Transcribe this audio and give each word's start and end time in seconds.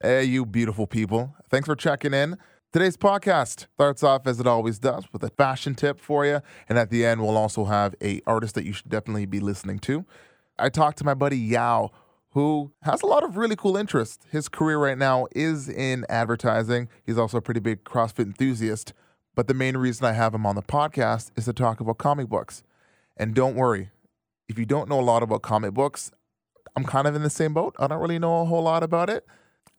Hey, 0.00 0.22
you 0.22 0.46
beautiful 0.46 0.86
people. 0.86 1.34
Thanks 1.50 1.66
for 1.66 1.74
checking 1.74 2.14
in. 2.14 2.38
Today's 2.72 2.96
podcast 2.96 3.66
starts 3.74 4.04
off 4.04 4.28
as 4.28 4.38
it 4.38 4.46
always 4.46 4.78
does 4.78 5.12
with 5.12 5.24
a 5.24 5.30
fashion 5.30 5.74
tip 5.74 5.98
for 5.98 6.24
you. 6.24 6.40
And 6.68 6.78
at 6.78 6.90
the 6.90 7.04
end, 7.04 7.20
we'll 7.20 7.36
also 7.36 7.64
have 7.64 7.96
a 8.00 8.20
artist 8.24 8.54
that 8.54 8.64
you 8.64 8.72
should 8.72 8.90
definitely 8.90 9.26
be 9.26 9.40
listening 9.40 9.80
to. 9.80 10.06
I 10.56 10.68
talked 10.68 10.98
to 10.98 11.04
my 11.04 11.14
buddy 11.14 11.36
Yaw, 11.36 11.88
who 12.30 12.70
has 12.82 13.02
a 13.02 13.06
lot 13.06 13.24
of 13.24 13.36
really 13.36 13.56
cool 13.56 13.76
interests. 13.76 14.24
His 14.30 14.48
career 14.48 14.78
right 14.78 14.96
now 14.96 15.26
is 15.34 15.68
in 15.68 16.06
advertising. 16.08 16.88
He's 17.04 17.18
also 17.18 17.38
a 17.38 17.42
pretty 17.42 17.58
big 17.58 17.82
CrossFit 17.82 18.26
enthusiast. 18.26 18.92
But 19.34 19.48
the 19.48 19.54
main 19.54 19.76
reason 19.76 20.06
I 20.06 20.12
have 20.12 20.32
him 20.32 20.46
on 20.46 20.54
the 20.54 20.62
podcast 20.62 21.32
is 21.34 21.46
to 21.46 21.52
talk 21.52 21.80
about 21.80 21.98
comic 21.98 22.28
books. 22.28 22.62
And 23.16 23.34
don't 23.34 23.56
worry, 23.56 23.90
if 24.48 24.60
you 24.60 24.64
don't 24.64 24.88
know 24.88 25.00
a 25.00 25.02
lot 25.02 25.24
about 25.24 25.42
comic 25.42 25.74
books, 25.74 26.12
I'm 26.76 26.84
kind 26.84 27.08
of 27.08 27.16
in 27.16 27.24
the 27.24 27.30
same 27.30 27.52
boat. 27.52 27.74
I 27.80 27.88
don't 27.88 28.00
really 28.00 28.20
know 28.20 28.42
a 28.42 28.44
whole 28.44 28.62
lot 28.62 28.84
about 28.84 29.10
it. 29.10 29.26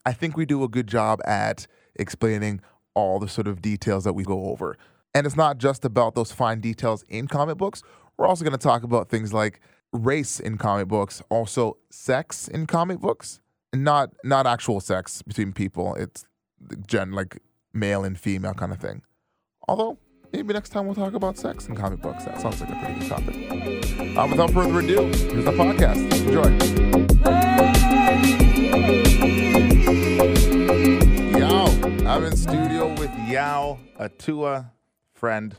I 0.06 0.12
think 0.12 0.36
we 0.36 0.46
do 0.46 0.62
a 0.64 0.68
good 0.68 0.86
job 0.86 1.20
at 1.26 1.66
explaining 1.94 2.60
all 2.94 3.18
the 3.18 3.28
sort 3.28 3.46
of 3.46 3.62
details 3.62 4.04
that 4.04 4.14
we 4.14 4.24
go 4.24 4.46
over. 4.46 4.76
And 5.14 5.26
it's 5.26 5.36
not 5.36 5.58
just 5.58 5.84
about 5.84 6.14
those 6.14 6.32
fine 6.32 6.60
details 6.60 7.04
in 7.08 7.26
comic 7.28 7.58
books. 7.58 7.82
We're 8.16 8.26
also 8.26 8.44
going 8.44 8.52
to 8.52 8.58
talk 8.58 8.82
about 8.82 9.08
things 9.08 9.32
like 9.32 9.60
race 9.92 10.40
in 10.40 10.58
comic 10.58 10.88
books, 10.88 11.22
also 11.30 11.78
sex 11.90 12.48
in 12.48 12.66
comic 12.66 13.00
books, 13.00 13.40
and 13.72 13.84
not 13.84 14.10
not 14.24 14.46
actual 14.46 14.80
sex 14.80 15.22
between 15.22 15.52
people. 15.52 15.94
It's 15.94 16.24
gen 16.86 17.12
like 17.12 17.38
male 17.72 18.04
and 18.04 18.18
female 18.18 18.54
kind 18.54 18.72
of 18.72 18.78
thing. 18.78 19.02
Although 19.68 19.98
maybe 20.32 20.52
next 20.52 20.70
time 20.70 20.86
we'll 20.86 20.94
talk 20.94 21.14
about 21.14 21.38
sex 21.38 21.66
in 21.66 21.74
comic 21.76 22.00
books. 22.00 22.24
That 22.24 22.40
sounds 22.40 22.60
like 22.60 22.70
a 22.70 22.76
pretty 22.76 23.00
good 23.00 23.08
topic. 23.08 24.16
Uh, 24.16 24.26
without 24.30 24.50
further 24.50 24.78
ado, 24.78 25.02
here's 25.06 25.44
the 25.44 25.52
podcast. 25.52 26.12
Enjoy. 26.26 27.09
Yaw 33.30 33.76
Atua, 33.98 34.72
friend, 35.12 35.54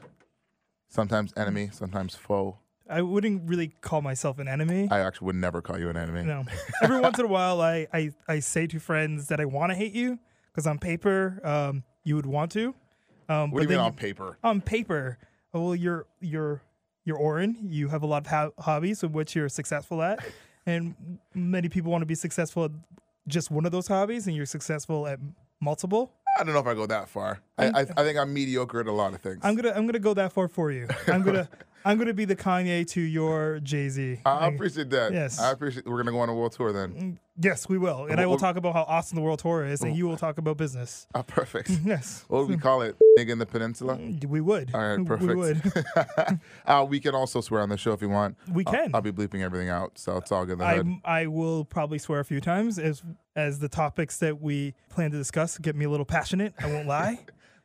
sometimes 0.90 1.34
enemy, 1.38 1.70
sometimes 1.72 2.16
foe. 2.16 2.58
I 2.90 3.02
wouldn't 3.02 3.48
really 3.50 3.70
call 3.70 4.02
myself 4.02 4.38
an 4.40 4.48
enemy. 4.50 4.90
I 4.92 5.00
actually 5.00 5.28
would 5.28 5.36
never 5.36 5.62
call 5.62 5.80
you 5.80 5.90
an 5.90 5.96
enemy. 5.98 6.24
no. 6.24 6.44
Every 6.84 7.00
once 7.00 7.18
in 7.20 7.26
a 7.26 7.28
while, 7.30 7.62
I, 7.62 7.88
I, 7.94 8.12
I 8.28 8.40
say 8.40 8.68
to 8.68 8.80
friends 8.80 9.28
that 9.28 9.40
I 9.40 9.46
want 9.46 9.72
to 9.72 9.76
hate 9.76 9.94
you 9.94 10.20
because 10.52 10.68
on 10.68 10.78
paper, 10.78 11.40
um, 11.44 11.84
you 12.04 12.16
would 12.16 12.26
want 12.26 12.52
to. 12.54 12.76
Um, 13.30 13.52
What 13.52 13.60
do 13.60 13.64
you 13.64 13.70
mean 13.70 13.80
on 13.80 13.94
paper? 13.94 14.38
on 14.44 14.60
paper, 14.60 15.18
oh, 15.54 15.62
well, 15.68 15.76
you're 15.76 16.06
you're 16.20 16.62
you're 17.06 17.18
Oren. 17.18 17.56
You 17.62 17.88
have 17.88 18.04
a 18.04 18.06
lot 18.08 18.26
of 18.26 18.32
ho- 18.32 18.54
hobbies 18.60 19.04
of 19.04 19.14
which 19.14 19.36
you're 19.36 19.48
successful 19.50 20.02
at, 20.02 20.20
and 20.66 20.94
many 21.34 21.70
people 21.70 21.92
want 21.92 22.02
to 22.02 22.06
be 22.06 22.16
successful 22.16 22.66
at 22.66 22.72
just 23.28 23.50
one 23.52 23.66
of 23.66 23.72
those 23.72 23.88
hobbies, 23.88 24.28
and 24.28 24.36
you're 24.36 24.46
successful 24.46 25.08
at 25.08 25.20
multiple. 25.62 26.12
I 26.38 26.44
don't 26.44 26.54
know 26.54 26.60
if 26.60 26.68
I 26.68 26.74
go 26.74 26.86
that 26.88 27.10
far. 27.10 27.40
I, 27.58 27.68
I, 27.68 27.80
I 27.82 27.84
think 27.84 28.18
I'm 28.18 28.34
mediocre 28.34 28.80
at 28.80 28.88
a 28.88 28.92
lot 28.92 29.14
of 29.14 29.22
things. 29.22 29.40
I'm 29.44 29.56
gonna 29.56 29.72
I'm 29.76 29.86
gonna 29.86 30.00
go 30.00 30.14
that 30.14 30.32
far 30.34 30.48
for 30.48 30.72
you. 30.72 30.88
I'm 31.08 31.24
gonna 31.24 31.48
I'm 31.86 31.98
gonna 31.98 32.14
be 32.14 32.26
the 32.26 32.36
Kanye 32.36 32.88
to 32.90 33.02
your 33.02 33.60
Jay 33.60 33.90
Z. 33.90 34.20
I 34.26 34.48
appreciate 34.48 34.90
that. 34.92 35.14
Yes. 35.14 35.40
I 35.40 35.52
appreciate. 35.52 35.86
We're 35.86 35.98
gonna 35.98 36.12
go 36.12 36.20
on 36.20 36.30
a 36.30 36.34
world 36.34 36.52
tour 36.52 36.72
then. 36.72 36.94
Mm, 36.94 37.18
yes, 37.40 37.68
we 37.68 37.78
will, 37.78 38.06
and 38.06 38.20
I 38.20 38.26
will 38.26 38.38
talk 38.38 38.56
about 38.56 38.74
how 38.74 38.84
awesome 38.84 39.16
the 39.16 39.22
world 39.22 39.40
tour 39.40 39.66
is, 39.66 39.82
and 39.82 39.96
you 39.96 40.08
will 40.08 40.18
talk 40.18 40.38
about 40.38 40.58
business. 40.58 41.08
Oh, 41.16 41.24
perfect. 41.28 41.70
Yes, 41.84 42.24
What 42.28 42.42
would 42.42 42.50
we 42.50 42.56
mm. 42.58 42.62
call 42.62 42.82
it? 42.84 42.96
Big 43.16 43.30
in 43.30 43.40
the 43.40 43.46
peninsula. 43.46 43.98
Mm, 43.98 44.24
we 44.26 44.40
would. 44.40 44.74
All 44.74 44.80
right, 44.98 45.06
perfect. 45.06 45.30
We 45.30 45.36
would. 45.36 46.40
uh, 46.66 46.86
we 46.88 47.00
can 47.00 47.16
also 47.16 47.42
swear 47.42 47.62
on 47.62 47.70
the 47.70 47.78
show 47.78 47.92
if 47.92 48.02
you 48.02 48.10
want. 48.10 48.38
We 48.52 48.64
I'll- 48.66 48.74
can. 48.74 48.92
I'll, 48.94 49.02
be 49.02 49.12
bleeping 49.12 49.42
everything 49.42 49.70
out, 49.70 49.98
so 49.98 50.18
it's 50.18 50.32
all 50.32 50.46
good. 50.46 50.54
in 50.54 50.60
The 50.60 51.00
I. 51.04 51.22
I 51.24 51.28
will 51.28 51.66
probably 51.66 51.98
swear 51.98 52.20
a 52.20 52.26
few 52.26 52.40
times 52.40 52.80
as 52.80 53.04
as 53.36 53.60
the 53.60 53.70
topics 53.70 54.18
that 54.20 54.42
we 54.42 54.74
plan 54.90 55.12
to 55.12 55.18
discuss 55.18 55.58
get 55.58 55.76
me 55.76 55.86
a 55.86 55.90
little 55.90 56.06
passionate. 56.06 56.54
I 56.60 56.68
won't 56.68 56.88
lie. 56.88 57.20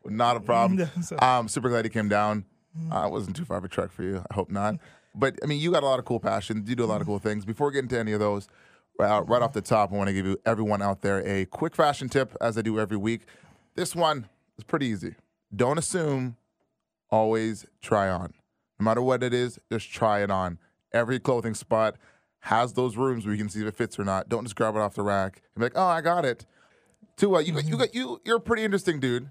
Not 0.04 0.36
a 0.36 0.40
problem. 0.40 0.88
So- 1.02 1.16
I'm 1.20 1.48
super 1.48 1.68
glad 1.68 1.84
he 1.84 1.90
came 1.90 2.08
down. 2.08 2.44
Uh, 2.90 2.96
it 2.96 3.08
mm. 3.08 3.10
wasn't 3.10 3.36
too 3.36 3.44
far 3.44 3.58
of 3.58 3.64
a 3.64 3.68
trek 3.68 3.90
for 3.90 4.02
you. 4.02 4.22
I 4.30 4.34
hope 4.34 4.50
not. 4.50 4.74
Mm. 4.74 4.78
But 5.14 5.38
I 5.42 5.46
mean, 5.46 5.60
you 5.60 5.72
got 5.72 5.82
a 5.82 5.86
lot 5.86 5.98
of 5.98 6.04
cool 6.04 6.20
passion. 6.20 6.64
You 6.66 6.74
do 6.74 6.84
a 6.84 6.86
lot 6.86 7.00
of 7.00 7.06
cool 7.06 7.18
things. 7.18 7.44
Before 7.44 7.70
getting 7.70 7.88
to 7.88 7.98
any 7.98 8.12
of 8.12 8.20
those, 8.20 8.48
right, 8.98 9.20
right 9.20 9.42
off 9.42 9.52
the 9.52 9.62
top, 9.62 9.92
I 9.92 9.96
want 9.96 10.08
to 10.08 10.14
give 10.14 10.26
you 10.26 10.38
everyone 10.44 10.82
out 10.82 11.02
there 11.02 11.26
a 11.26 11.46
quick 11.46 11.74
fashion 11.74 12.08
tip, 12.08 12.36
as 12.40 12.58
I 12.58 12.62
do 12.62 12.78
every 12.78 12.96
week. 12.96 13.22
This 13.74 13.94
one 13.96 14.28
is 14.58 14.64
pretty 14.64 14.86
easy. 14.86 15.14
Don't 15.54 15.78
assume. 15.78 16.36
Always 17.08 17.66
try 17.80 18.08
on. 18.08 18.34
No 18.78 18.84
matter 18.84 19.00
what 19.00 19.22
it 19.22 19.32
is, 19.32 19.58
just 19.70 19.90
try 19.90 20.22
it 20.22 20.30
on. 20.30 20.58
Every 20.92 21.18
clothing 21.20 21.54
spot 21.54 21.96
has 22.40 22.74
those 22.74 22.96
rooms 22.96 23.24
where 23.24 23.34
you 23.34 23.38
can 23.38 23.48
see 23.48 23.60
if 23.60 23.66
it 23.66 23.76
fits 23.76 23.98
or 23.98 24.04
not. 24.04 24.28
Don't 24.28 24.44
just 24.44 24.56
grab 24.56 24.74
it 24.74 24.80
off 24.80 24.94
the 24.94 25.02
rack 25.02 25.42
and 25.54 25.60
be 25.60 25.66
like, 25.66 25.72
"Oh, 25.76 25.86
I 25.86 26.00
got 26.00 26.24
it." 26.24 26.46
Tua, 27.16 27.38
uh, 27.38 27.40
you 27.40 27.52
got, 27.52 27.64
you 27.64 27.70
mm-hmm. 27.70 27.78
got 27.78 27.94
you. 27.94 28.20
You're 28.24 28.36
a 28.36 28.40
pretty 28.40 28.64
interesting 28.64 29.00
dude. 29.00 29.30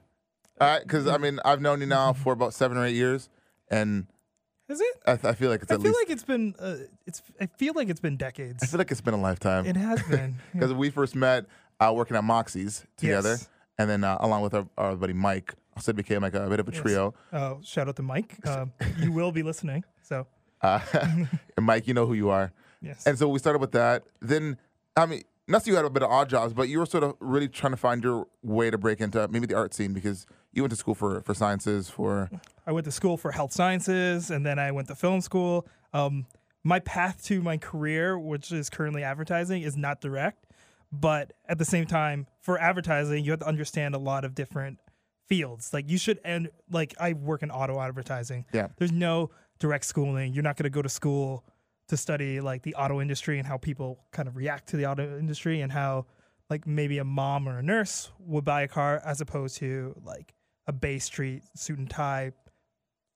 All 0.60 0.68
right, 0.68 0.82
because 0.82 1.08
I 1.08 1.14
mm-hmm. 1.14 1.24
mean, 1.24 1.40
I've 1.46 1.62
known 1.62 1.82
you 1.82 1.86
now 1.86 2.12
mm-hmm. 2.12 2.24
for 2.24 2.34
about 2.34 2.54
seven 2.54 2.78
or 2.78 2.86
eight 2.86 2.96
years, 2.96 3.30
and 3.70 4.08
Is 4.70 4.80
it? 4.82 4.96
I, 5.06 5.12
I 5.30 5.34
feel 5.34 5.50
like 5.50 5.62
it's 5.64 5.72
I 5.72 5.76
at 5.76 5.82
feel 5.82 5.92
least. 5.92 6.02
like 6.02 6.10
it's 6.10 6.24
been. 6.24 6.56
Uh, 6.60 6.76
it's. 7.06 7.22
I 7.40 7.46
feel 7.48 7.74
like 7.76 7.90
it's 7.90 8.00
been 8.00 8.18
decades. 8.18 8.64
I 8.64 8.68
feel 8.68 8.78
like 8.78 8.92
it's 8.92 9.02
been 9.02 9.14
a 9.14 9.22
lifetime. 9.22 9.66
It 9.66 9.76
has 9.78 10.02
been. 10.04 10.36
Because 10.54 10.74
we 10.74 10.90
first 10.90 11.16
met 11.16 11.46
uh, 11.80 11.92
working 11.96 12.18
at 12.18 12.24
Moxie's 12.24 12.86
together, 12.98 13.32
Yes. 13.32 13.50
and 13.78 13.90
then 13.90 14.04
uh, 14.04 14.18
along 14.20 14.42
with 14.44 14.54
our, 14.54 14.68
our 14.78 14.96
buddy 14.96 15.14
Mike, 15.14 15.54
so 15.80 15.90
it 15.92 15.96
became 15.96 16.22
like 16.22 16.34
a 16.36 16.48
bit 16.50 16.60
of 16.60 16.68
a 16.68 16.72
Yes. 16.72 16.82
trio. 16.82 17.14
Uh, 17.32 17.56
shout 17.64 17.88
out 17.88 17.96
to 17.98 18.04
Mike. 18.04 18.38
Um, 18.48 18.72
you 19.00 19.12
will 19.12 19.32
be 19.32 19.44
listening. 19.44 19.84
So 20.02 20.26
Uh, 20.62 20.80
and 21.58 21.66
Mike, 21.66 21.88
you 21.88 21.94
know 21.94 22.06
who 22.06 22.14
you 22.14 22.30
are. 22.30 22.52
yes. 22.82 23.06
And 23.06 23.18
so 23.20 23.28
we 23.30 23.40
started 23.40 23.60
with 23.60 23.72
that. 23.74 24.04
Then, 24.22 24.58
I 24.96 25.06
mean, 25.06 25.24
not 25.48 25.64
that 25.64 25.70
you 25.70 25.76
had 25.76 25.86
a 25.86 25.90
bit 25.90 26.04
of 26.04 26.10
odd 26.10 26.30
jobs, 26.30 26.54
but 26.54 26.70
you 26.70 26.80
were 26.80 26.86
sort 26.86 27.04
of 27.04 27.16
really 27.20 27.48
trying 27.48 27.72
to 27.72 27.78
find 27.78 28.04
your 28.04 28.28
way 28.42 28.72
to 28.72 28.78
break 28.78 29.00
into 29.00 29.28
maybe 29.28 29.46
the 29.46 29.56
art 29.56 29.74
scene 29.74 29.94
because 29.94 30.26
you 30.52 30.64
went 30.64 30.72
to 30.72 30.78
school 30.78 30.96
for 30.96 31.22
for 31.22 31.34
sciences 31.34 31.90
for 31.90 32.30
I 32.66 32.72
went 32.72 32.86
to 32.86 32.92
school 32.92 33.18
for 33.18 33.32
health 33.32 33.52
sciences 33.52 34.32
and 34.32 34.46
then 34.46 34.58
I 34.58 34.72
went 34.72 34.88
to 34.88 34.96
film 34.96 35.22
school. 35.22 35.68
Um, 35.94 36.26
my 36.64 36.80
path 36.80 37.24
to 37.26 37.42
my 37.42 37.58
career, 37.58 38.18
which 38.18 38.52
is 38.52 38.70
currently 38.70 39.04
advertising, 39.04 39.62
is 39.62 39.78
not 39.78 40.02
direct. 40.02 40.48
But 40.92 41.34
at 41.48 41.58
the 41.58 41.66
same 41.66 41.86
time, 41.86 42.28
for 42.40 42.60
advertising, 42.60 43.24
you 43.24 43.32
have 43.32 43.42
to 43.42 43.48
understand 43.48 43.96
a 43.96 43.98
lot 43.98 44.24
of 44.24 44.34
different 44.34 44.80
fields. 45.28 45.74
Like 45.74 45.90
you 45.90 45.98
should, 45.98 46.20
and 46.24 46.50
like 46.72 46.96
I 47.00 47.14
work 47.14 47.44
in 47.44 47.52
auto 47.52 47.80
advertising. 47.80 48.46
Yeah. 48.54 48.70
There's 48.78 48.92
no 48.92 49.30
direct 49.60 49.86
schooling. 49.86 50.34
You're 50.34 50.44
not 50.44 50.58
going 50.58 50.64
to 50.64 50.70
go 50.70 50.82
to 50.82 50.90
school 50.90 51.44
to 51.88 51.98
study 51.98 52.40
like 52.40 52.64
the 52.64 52.76
auto 52.76 53.02
industry 53.02 53.38
and 53.38 53.48
how 53.48 53.58
people 53.58 54.00
kind 54.12 54.28
of 54.28 54.36
react 54.36 54.70
to 54.70 54.78
the 54.78 54.86
auto 54.86 55.18
industry 55.20 55.62
and 55.62 55.72
how 55.72 56.06
like 56.50 56.68
maybe 56.68 56.98
a 56.98 57.04
mom 57.04 57.48
or 57.48 57.60
a 57.60 57.64
nurse 57.64 58.12
would 58.20 58.44
buy 58.44 58.62
a 58.62 58.68
car 58.68 59.02
as 59.06 59.22
opposed 59.22 59.58
to 59.58 59.96
like 60.04 60.34
a 60.68 60.74
Bay 60.74 61.00
Street 61.00 61.44
suit 61.56 61.78
and 61.78 61.90
tie 61.90 62.32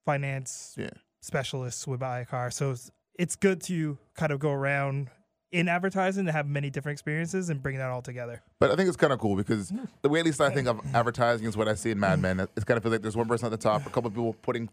finance 0.06 0.76
yeah. 0.78 0.90
specialists 1.22 1.88
would 1.88 2.00
buy 2.00 2.20
a 2.20 2.26
car. 2.26 2.52
So 2.52 2.72
it's, 2.72 2.92
it's 3.18 3.36
good 3.36 3.62
to 3.64 3.98
kind 4.16 4.32
of 4.32 4.40
go 4.40 4.52
around 4.52 5.10
in 5.52 5.68
advertising 5.68 6.26
to 6.26 6.32
have 6.32 6.48
many 6.48 6.70
different 6.70 6.96
experiences 6.96 7.50
and 7.50 7.62
bring 7.62 7.78
that 7.78 7.90
all 7.90 8.02
together. 8.02 8.42
But 8.60 8.72
I 8.72 8.76
think 8.76 8.88
it's 8.88 8.98
kind 8.98 9.12
of 9.12 9.20
cool 9.20 9.36
because 9.36 9.72
mm. 9.72 9.88
the 10.02 10.10
way 10.10 10.20
at 10.20 10.26
least 10.26 10.42
I 10.42 10.50
think 10.52 10.68
of 10.68 10.80
advertising 10.94 11.48
is 11.48 11.58
what 11.58 11.68
I 11.68 11.74
see 11.74 11.92
in 11.92 12.00
Mad 12.00 12.20
mm. 12.20 12.24
Men. 12.24 12.40
It's 12.56 12.64
kind 12.64 12.78
of 12.78 12.84
feel 12.84 12.92
like 12.92 13.02
there's 13.02 13.18
one 13.18 13.28
person 13.28 13.48
at 13.48 13.52
the 13.52 13.58
top, 13.58 13.86
a 13.86 13.90
couple 13.90 14.08
of 14.08 14.14
people 14.14 14.34
putting 14.42 14.70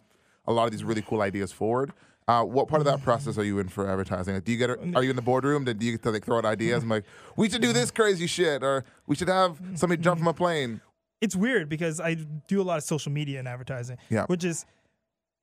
a 0.47 0.53
lot 0.53 0.67
of 0.67 0.71
these 0.71 0.85
really 0.85 1.03
cool 1.03 1.23
ideas 1.23 1.51
forward. 1.51 1.93
Uh, 2.29 2.43
what 2.43 2.67
part 2.67 2.81
of 2.81 2.87
that 2.87 3.03
process 3.03 3.39
are 3.39 3.45
you 3.45 3.61
in 3.61 3.69
for 3.69 3.89
advertising? 3.89 4.35
Like, 4.35 4.45
do 4.45 4.51
you 4.51 4.59
get? 4.59 4.71
Are 4.97 5.05
you 5.05 5.11
in 5.11 5.17
the 5.17 5.23
boardroom? 5.23 5.65
Do 5.65 5.73
you 5.79 5.93
get 5.93 6.03
to 6.03 6.11
like 6.11 6.25
throw 6.25 6.39
out 6.39 6.45
ideas? 6.45 6.83
I'm 6.83 6.89
like, 6.89 7.05
we 7.37 7.49
should 7.49 7.63
do 7.63 7.73
this 7.73 7.93
crazy 7.93 8.27
shit, 8.27 8.65
or 8.65 8.85
we 9.07 9.15
should 9.15 9.29
have 9.29 9.61
somebody 9.77 10.03
jump 10.03 10.19
from 10.19 10.27
a 10.27 10.35
plane. 10.35 10.81
It's 11.21 11.37
weird 11.37 11.69
because 11.69 12.01
I 12.01 12.15
do 12.49 12.61
a 12.61 12.65
lot 12.65 12.79
of 12.79 12.83
social 12.85 13.13
media 13.13 13.39
and 13.39 13.47
advertising, 13.47 13.97
Yeah. 14.11 14.27
which 14.27 14.43
is 14.45 14.67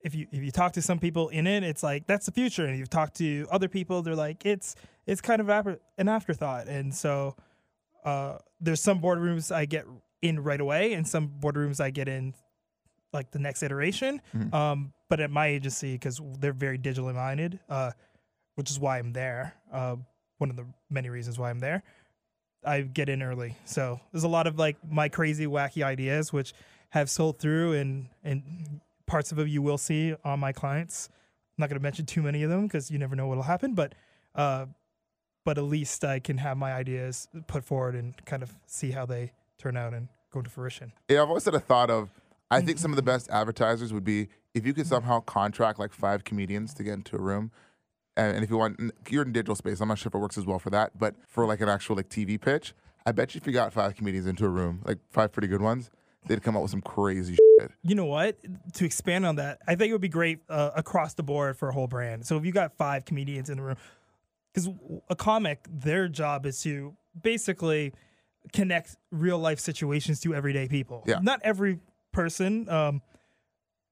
if 0.02 0.14
you 0.14 0.26
if 0.30 0.42
you 0.42 0.50
talk 0.50 0.72
to 0.74 0.82
some 0.82 0.98
people 0.98 1.30
in 1.30 1.46
it, 1.46 1.62
it's 1.64 1.82
like 1.82 2.06
that's 2.06 2.26
the 2.26 2.32
future, 2.32 2.66
and 2.66 2.78
you've 2.78 2.90
talked 2.90 3.16
to 3.16 3.46
other 3.50 3.68
people, 3.68 4.02
they're 4.02 4.14
like 4.14 4.44
it's 4.44 4.74
it's 5.06 5.22
kind 5.22 5.40
of 5.40 5.48
an 5.96 6.08
afterthought, 6.08 6.66
and 6.68 6.94
so 6.94 7.34
uh, 8.04 8.36
there's 8.60 8.82
some 8.82 9.00
boardrooms 9.00 9.50
I 9.54 9.64
get 9.64 9.86
in 10.20 10.38
right 10.44 10.60
away, 10.60 10.92
and 10.92 11.08
some 11.08 11.30
boardrooms 11.40 11.80
I 11.80 11.88
get 11.88 12.08
in 12.08 12.34
like 13.14 13.30
the 13.30 13.38
next 13.38 13.62
iteration. 13.62 14.20
Um, 14.52 14.92
but 15.14 15.20
at 15.20 15.30
my 15.30 15.46
agency, 15.46 15.92
because 15.92 16.20
they're 16.40 16.52
very 16.52 16.76
digitally 16.76 17.14
minded, 17.14 17.60
uh, 17.68 17.92
which 18.56 18.68
is 18.68 18.80
why 18.80 18.98
I'm 18.98 19.12
there. 19.12 19.54
Uh, 19.72 19.94
one 20.38 20.50
of 20.50 20.56
the 20.56 20.66
many 20.90 21.08
reasons 21.08 21.38
why 21.38 21.50
I'm 21.50 21.60
there. 21.60 21.84
I 22.64 22.80
get 22.80 23.08
in 23.08 23.22
early, 23.22 23.54
so 23.64 24.00
there's 24.10 24.24
a 24.24 24.28
lot 24.28 24.48
of 24.48 24.58
like 24.58 24.76
my 24.90 25.08
crazy, 25.08 25.46
wacky 25.46 25.84
ideas 25.84 26.32
which 26.32 26.52
have 26.88 27.08
sold 27.08 27.38
through, 27.38 27.74
and 27.74 28.08
and 28.24 28.80
parts 29.06 29.30
of 29.30 29.38
it 29.38 29.46
you 29.46 29.62
will 29.62 29.78
see 29.78 30.16
on 30.24 30.40
my 30.40 30.50
clients. 30.50 31.10
I'm 31.12 31.62
not 31.62 31.68
going 31.68 31.78
to 31.78 31.82
mention 31.84 32.06
too 32.06 32.20
many 32.20 32.42
of 32.42 32.50
them 32.50 32.66
because 32.66 32.90
you 32.90 32.98
never 32.98 33.14
know 33.14 33.28
what'll 33.28 33.44
happen, 33.44 33.74
but 33.74 33.94
uh, 34.34 34.66
but 35.44 35.58
at 35.58 35.64
least 35.64 36.04
I 36.04 36.18
can 36.18 36.38
have 36.38 36.56
my 36.56 36.72
ideas 36.72 37.28
put 37.46 37.62
forward 37.62 37.94
and 37.94 38.16
kind 38.26 38.42
of 38.42 38.52
see 38.66 38.90
how 38.90 39.06
they 39.06 39.30
turn 39.58 39.76
out 39.76 39.94
and 39.94 40.08
go 40.32 40.42
to 40.42 40.50
fruition. 40.50 40.92
Yeah, 41.08 41.22
I've 41.22 41.28
always 41.28 41.44
had 41.44 41.54
a 41.54 41.60
thought 41.60 41.88
of. 41.88 42.10
I 42.50 42.62
think 42.62 42.78
some 42.78 42.90
of 42.90 42.96
the 42.96 43.02
best 43.02 43.30
advertisers 43.30 43.92
would 43.92 44.04
be 44.04 44.28
if 44.54 44.66
you 44.66 44.72
could 44.72 44.86
somehow 44.86 45.20
contract 45.20 45.78
like 45.78 45.92
five 45.92 46.24
comedians 46.24 46.72
to 46.74 46.84
get 46.84 46.94
into 46.94 47.16
a 47.16 47.20
room, 47.20 47.50
and, 48.16 48.36
and 48.36 48.44
if 48.44 48.50
you 48.50 48.56
want, 48.56 48.80
you're 49.08 49.24
in 49.24 49.32
digital 49.32 49.56
space. 49.56 49.80
I'm 49.80 49.88
not 49.88 49.98
sure 49.98 50.08
if 50.08 50.14
it 50.14 50.18
works 50.18 50.38
as 50.38 50.46
well 50.46 50.58
for 50.58 50.70
that, 50.70 50.96
but 50.98 51.16
for 51.26 51.44
like 51.46 51.60
an 51.60 51.68
actual 51.68 51.96
like 51.96 52.08
TV 52.08 52.40
pitch, 52.40 52.72
I 53.04 53.12
bet 53.12 53.34
you 53.34 53.40
if 53.40 53.46
you 53.46 53.52
got 53.52 53.72
five 53.72 53.96
comedians 53.96 54.26
into 54.26 54.44
a 54.44 54.48
room, 54.48 54.82
like 54.84 54.98
five 55.10 55.32
pretty 55.32 55.48
good 55.48 55.60
ones, 55.60 55.90
they'd 56.26 56.42
come 56.42 56.56
up 56.56 56.62
with 56.62 56.70
some 56.70 56.80
crazy 56.80 57.34
shit. 57.34 57.72
You 57.82 57.94
know 57.94 58.06
what? 58.06 58.38
To 58.74 58.84
expand 58.84 59.26
on 59.26 59.36
that, 59.36 59.58
I 59.66 59.74
think 59.74 59.90
it 59.90 59.92
would 59.92 60.00
be 60.00 60.08
great 60.08 60.38
uh, 60.48 60.70
across 60.76 61.14
the 61.14 61.22
board 61.22 61.56
for 61.56 61.68
a 61.68 61.72
whole 61.72 61.86
brand. 61.86 62.24
So 62.24 62.36
if 62.36 62.44
you 62.44 62.52
got 62.52 62.76
five 62.76 63.04
comedians 63.04 63.50
in 63.50 63.58
the 63.58 63.62
room, 63.62 63.76
because 64.52 64.70
a 65.10 65.16
comic, 65.16 65.66
their 65.68 66.08
job 66.08 66.46
is 66.46 66.62
to 66.62 66.94
basically 67.20 67.92
connect 68.52 68.96
real 69.10 69.38
life 69.38 69.58
situations 69.58 70.20
to 70.20 70.34
everyday 70.34 70.68
people. 70.68 71.02
Yeah. 71.06 71.18
Not 71.20 71.40
every 71.42 71.80
person, 72.12 72.68
um, 72.68 73.02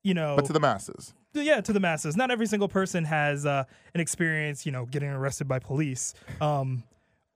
you 0.02 0.14
know, 0.14 0.36
But 0.36 0.44
to 0.46 0.52
the 0.52 0.60
masses. 0.60 1.14
yeah, 1.34 1.60
to 1.60 1.72
the 1.72 1.80
masses. 1.80 2.16
Not 2.16 2.30
every 2.30 2.46
single 2.46 2.68
person 2.68 3.04
has 3.04 3.46
uh, 3.46 3.64
an 3.94 4.00
experience, 4.00 4.66
you 4.66 4.72
know, 4.72 4.86
getting 4.86 5.08
arrested 5.08 5.48
by 5.48 5.58
police, 5.58 6.14
um, 6.40 6.84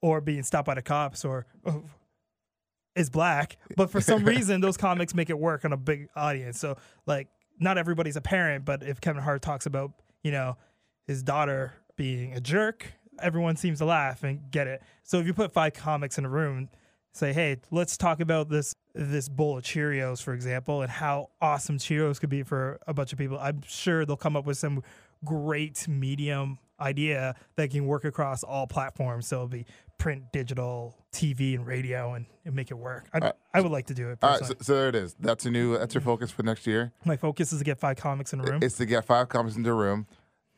or 0.03 0.21
being 0.21 0.43
stopped 0.43 0.67
by 0.67 0.75
the 0.75 0.83
cops, 0.83 1.25
or 1.25 1.47
uh, 1.65 1.73
is 2.95 3.11
black. 3.11 3.57
But 3.77 3.91
for 3.91 4.01
some 4.01 4.25
reason, 4.35 4.61
those 4.61 4.77
comics 4.77 5.15
make 5.15 5.31
it 5.31 5.39
work 5.39 5.65
on 5.65 5.73
a 5.73 5.77
big 5.77 6.09
audience. 6.17 6.59
So, 6.59 6.77
like, 7.07 7.29
not 7.59 7.79
everybody's 7.79 8.17
a 8.17 8.21
parent, 8.21 8.65
but 8.65 8.83
if 8.83 9.01
Kevin 9.01 9.23
Hart 9.23 9.43
talks 9.43 9.67
about, 9.67 9.93
you 10.23 10.31
know, 10.33 10.57
his 11.07 11.23
daughter 11.23 11.73
being 11.97 12.35
a 12.35 12.41
jerk, 12.41 12.93
everyone 13.23 13.57
seems 13.57 13.79
to 13.79 13.85
laugh 13.87 14.23
and 14.25 14.51
get 14.51 14.67
it. 14.67 14.83
So 15.05 15.19
if 15.19 15.27
you 15.27 15.33
put 15.33 15.53
five 15.53 15.73
comics 15.73 16.19
in 16.19 16.25
a 16.25 16.29
room, 16.29 16.69
say, 17.13 17.33
hey, 17.33 17.57
let's 17.71 17.97
talk 17.97 18.21
about 18.21 18.51
this 18.51 18.75
this 18.97 19.29
bowl 19.29 19.59
of 19.59 19.65
Cheerios, 19.65 20.23
for 20.23 20.33
example, 20.35 20.83
and 20.83 20.91
how 20.91 21.29
awesome 21.41 21.79
Cheerios 21.79 22.19
could 22.19 22.31
be 22.31 22.43
for 22.43 22.79
a 22.87 22.95
bunch 22.95 23.13
of 23.13 23.19
people. 23.19 23.39
I'm 23.39 23.61
sure 23.67 24.05
they'll 24.05 24.17
come 24.17 24.37
up 24.37 24.47
with 24.47 24.57
some 24.59 24.83
great 25.25 25.87
medium 25.89 26.59
idea 26.81 27.35
that 27.57 27.71
can 27.71 27.87
work 27.87 28.05
across 28.05 28.43
all 28.43 28.67
platforms. 28.67 29.27
So 29.27 29.37
it'll 29.37 29.49
be 29.49 29.67
print, 29.99 30.25
digital, 30.33 30.95
TV, 31.13 31.55
and 31.55 31.67
radio, 31.67 32.15
and, 32.15 32.27
and 32.45 32.55
make 32.55 32.71
it 32.71 32.75
work. 32.79 33.07
I, 33.15 33.33
I 33.55 33.61
would 33.61 33.73
like 33.73 33.87
to 33.87 33.95
do 33.95 34.11
it. 34.11 34.19
All 34.23 34.31
right, 34.31 34.45
so, 34.45 34.55
so 34.61 34.75
there 34.75 34.89
it 34.89 34.95
is. 34.95 35.15
That's 35.21 35.47
a 35.47 35.51
new. 35.51 35.77
That's 35.79 35.95
your 35.95 36.03
focus 36.03 36.31
for 36.31 36.43
next 36.43 36.67
year. 36.67 36.93
My 37.05 37.17
focus 37.17 37.53
is 37.53 37.59
to 37.59 37.65
get 37.65 37.79
five 37.79 37.97
comics 37.97 38.33
in 38.33 38.41
a 38.41 38.45
room. 38.45 38.61
It's 38.63 38.77
to 38.77 38.87
get 38.87 39.05
five 39.05 39.29
comics 39.29 39.57
into 39.57 39.71
a 39.71 39.75
room, 39.75 40.07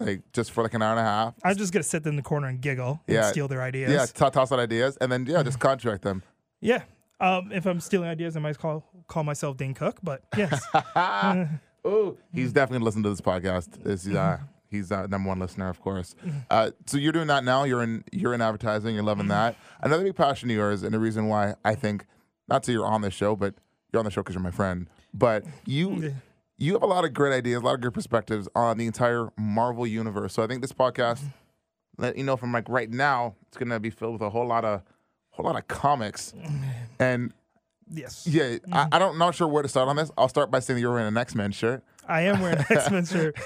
like 0.00 0.22
just 0.32 0.50
for 0.50 0.62
like 0.62 0.74
an 0.74 0.82
hour 0.82 0.90
and 0.92 1.00
a 1.00 1.04
half. 1.04 1.34
I'm 1.44 1.56
just 1.56 1.72
gonna 1.72 1.82
sit 1.84 2.04
in 2.06 2.16
the 2.16 2.22
corner 2.22 2.48
and 2.48 2.60
giggle 2.60 3.00
and 3.06 3.14
Yeah. 3.14 3.30
steal 3.30 3.46
their 3.48 3.62
ideas. 3.62 3.92
Yeah, 3.92 4.06
t- 4.06 4.30
toss 4.32 4.50
out 4.52 4.58
ideas, 4.58 4.96
and 5.00 5.10
then 5.10 5.24
yeah, 5.26 5.42
just 5.44 5.58
contract 5.60 6.02
them. 6.02 6.22
Yeah. 6.60 6.82
Um, 7.20 7.50
if 7.52 7.66
I'm 7.66 7.80
stealing 7.80 8.08
ideas, 8.08 8.36
I 8.36 8.40
might 8.40 8.58
call 8.58 8.84
call 9.08 9.24
myself 9.24 9.56
Dane 9.56 9.74
Cook. 9.74 9.98
But 10.02 10.22
yes, 10.36 10.62
Oh, 11.84 12.16
he's 12.32 12.52
definitely 12.52 12.84
listened 12.84 13.04
to 13.04 13.10
this 13.10 13.20
podcast. 13.20 13.86
Is 13.86 14.08
uh, 14.08 14.38
he's 14.70 14.92
uh, 14.92 15.06
number 15.06 15.28
one 15.28 15.38
listener, 15.38 15.68
of 15.68 15.80
course. 15.80 16.14
Uh, 16.50 16.70
so 16.86 16.98
you're 16.98 17.12
doing 17.12 17.28
that 17.28 17.44
now. 17.44 17.64
You're 17.64 17.82
in 17.82 18.04
you're 18.12 18.34
in 18.34 18.40
advertising. 18.40 18.94
You're 18.94 19.04
loving 19.04 19.28
that. 19.28 19.56
Another 19.80 20.04
big 20.04 20.16
passion 20.16 20.50
of 20.50 20.56
yours, 20.56 20.82
and 20.82 20.92
the 20.92 20.98
reason 20.98 21.28
why 21.28 21.54
I 21.64 21.74
think 21.74 22.06
not 22.48 22.62
to 22.64 22.72
you're 22.72 22.86
on 22.86 23.02
this 23.02 23.14
show, 23.14 23.36
but 23.36 23.54
you're 23.92 23.98
on 24.00 24.04
the 24.04 24.10
show 24.10 24.22
because 24.22 24.34
you're 24.34 24.42
my 24.42 24.50
friend. 24.50 24.88
But 25.14 25.44
you 25.66 26.14
you 26.58 26.72
have 26.74 26.82
a 26.82 26.86
lot 26.86 27.04
of 27.04 27.14
great 27.14 27.32
ideas, 27.32 27.62
a 27.62 27.64
lot 27.64 27.74
of 27.74 27.80
good 27.80 27.94
perspectives 27.94 28.48
on 28.54 28.76
the 28.76 28.86
entire 28.86 29.28
Marvel 29.38 29.86
universe. 29.86 30.34
So 30.34 30.42
I 30.42 30.46
think 30.46 30.60
this 30.60 30.72
podcast, 30.72 31.22
let 31.96 32.18
you 32.18 32.24
know 32.24 32.36
from 32.36 32.52
like 32.52 32.68
right 32.68 32.90
now, 32.90 33.34
it's 33.46 33.56
gonna 33.56 33.80
be 33.80 33.90
filled 33.90 34.14
with 34.14 34.22
a 34.22 34.30
whole 34.30 34.46
lot 34.46 34.64
of 34.64 34.82
whole 35.30 35.46
lot 35.46 35.56
of 35.56 35.68
comics. 35.68 36.34
And 36.98 37.32
yes, 37.90 38.26
yeah, 38.26 38.58
I, 38.72 38.88
I 38.92 38.98
don't 38.98 39.18
not 39.18 39.34
sure 39.34 39.48
where 39.48 39.62
to 39.62 39.68
start 39.68 39.88
on 39.88 39.96
this. 39.96 40.10
I'll 40.18 40.28
start 40.28 40.50
by 40.50 40.60
saying 40.60 40.80
you're 40.80 40.92
wearing 40.92 41.08
an 41.08 41.16
X 41.16 41.34
Men 41.34 41.52
shirt. 41.52 41.84
I 42.06 42.22
am 42.22 42.40
wearing 42.40 42.58
an 42.58 42.66
X 42.70 42.90
Men 42.90 43.04
shirt, 43.04 43.36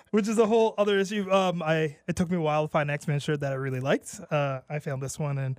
which 0.10 0.28
is 0.28 0.38
a 0.38 0.46
whole 0.46 0.74
other 0.78 0.98
issue. 0.98 1.30
Um, 1.30 1.62
I 1.62 1.96
it 2.06 2.16
took 2.16 2.30
me 2.30 2.36
a 2.36 2.40
while 2.40 2.66
to 2.66 2.70
find 2.70 2.90
an 2.90 2.94
X 2.94 3.08
Men 3.08 3.20
shirt 3.20 3.40
that 3.40 3.52
I 3.52 3.56
really 3.56 3.80
liked. 3.80 4.20
Uh, 4.30 4.60
I 4.68 4.78
found 4.78 5.02
this 5.02 5.18
one 5.18 5.38
and. 5.38 5.58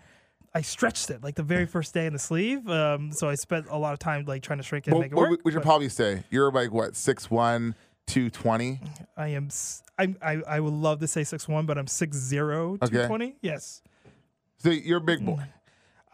I 0.54 0.62
stretched 0.62 1.10
it 1.10 1.22
like 1.22 1.36
the 1.36 1.44
very 1.44 1.66
first 1.66 1.94
day 1.94 2.06
in 2.06 2.14
the 2.14 2.20
sleeve, 2.20 2.66
um, 2.70 3.12
so 3.12 3.28
I 3.28 3.36
spent 3.36 3.68
a 3.70 3.78
lot 3.78 3.92
of 3.92 4.00
time 4.00 4.24
like 4.24 4.42
trying 4.42 4.60
to 4.60 4.64
shrink 4.64 4.88
it 4.88 4.92
and 4.92 5.02
make 5.02 5.12
it 5.12 5.16
well, 5.16 5.30
work. 5.30 5.42
we, 5.44 5.52
should 5.52 5.64
probably 5.64 5.90
say 5.90 6.24
you're 6.30 6.50
like 6.50 6.72
what 6.72 6.94
6'1", 6.94 7.74
220? 8.08 8.80
I 9.18 9.28
am. 9.30 9.50
I 9.98 10.60
would 10.60 10.74
love 10.74 11.00
to 11.00 11.08
say 11.08 11.24
six 11.24 11.48
one, 11.48 11.66
but 11.66 11.78
I'm 11.78 11.88
six 11.88 12.18
zero 12.18 12.78
two 12.78 13.06
twenty. 13.06 13.36
Yes, 13.42 13.82
So 14.58 14.70
you're 14.70 14.98
a 14.98 15.02
big 15.02 15.26
boy. 15.26 15.44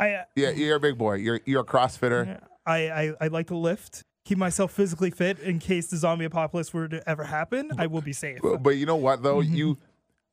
I 0.02 0.14
uh, 0.14 0.24
Yeah, 0.36 0.50
you're 0.50 0.76
a 0.76 0.80
big 0.80 0.98
boy. 0.98 1.14
You're 1.16 1.40
you're 1.46 1.62
a 1.62 1.66
CrossFitter. 1.66 2.42
I, 2.66 2.90
I 2.90 3.14
I 3.22 3.28
like 3.28 3.48
to 3.48 3.56
lift, 3.56 4.04
keep 4.26 4.38
myself 4.38 4.72
physically 4.72 5.12
fit 5.12 5.40
in 5.40 5.60
case 5.60 5.88
the 5.88 5.98
zombie 5.98 6.26
apocalypse 6.26 6.74
were 6.74 6.88
to 6.88 7.08
ever 7.10 7.24
happen. 7.24 7.72
I 7.78 7.88
will 7.88 8.02
be 8.02 8.14
safe. 8.14 8.40
But, 8.42 8.64
but 8.64 8.72
you 8.72 8.86
know 8.86 8.96
what 8.96 9.24
though? 9.24 9.38
Mm-hmm. 9.38 9.56
You 9.56 9.78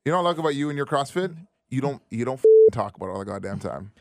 you 0.05 0.11
know 0.11 0.17
what 0.17 0.25
I 0.25 0.29
like 0.31 0.37
about 0.39 0.55
you 0.55 0.69
and 0.69 0.75
your 0.77 0.85
CrossFit? 0.85 1.35
You 1.69 1.81
don't 1.81 2.01
you 2.09 2.25
don't 2.25 2.41
talk 2.71 2.97
about 2.97 3.07
it 3.07 3.11
all 3.11 3.19
the 3.19 3.25
goddamn 3.25 3.59
time. 3.59 3.91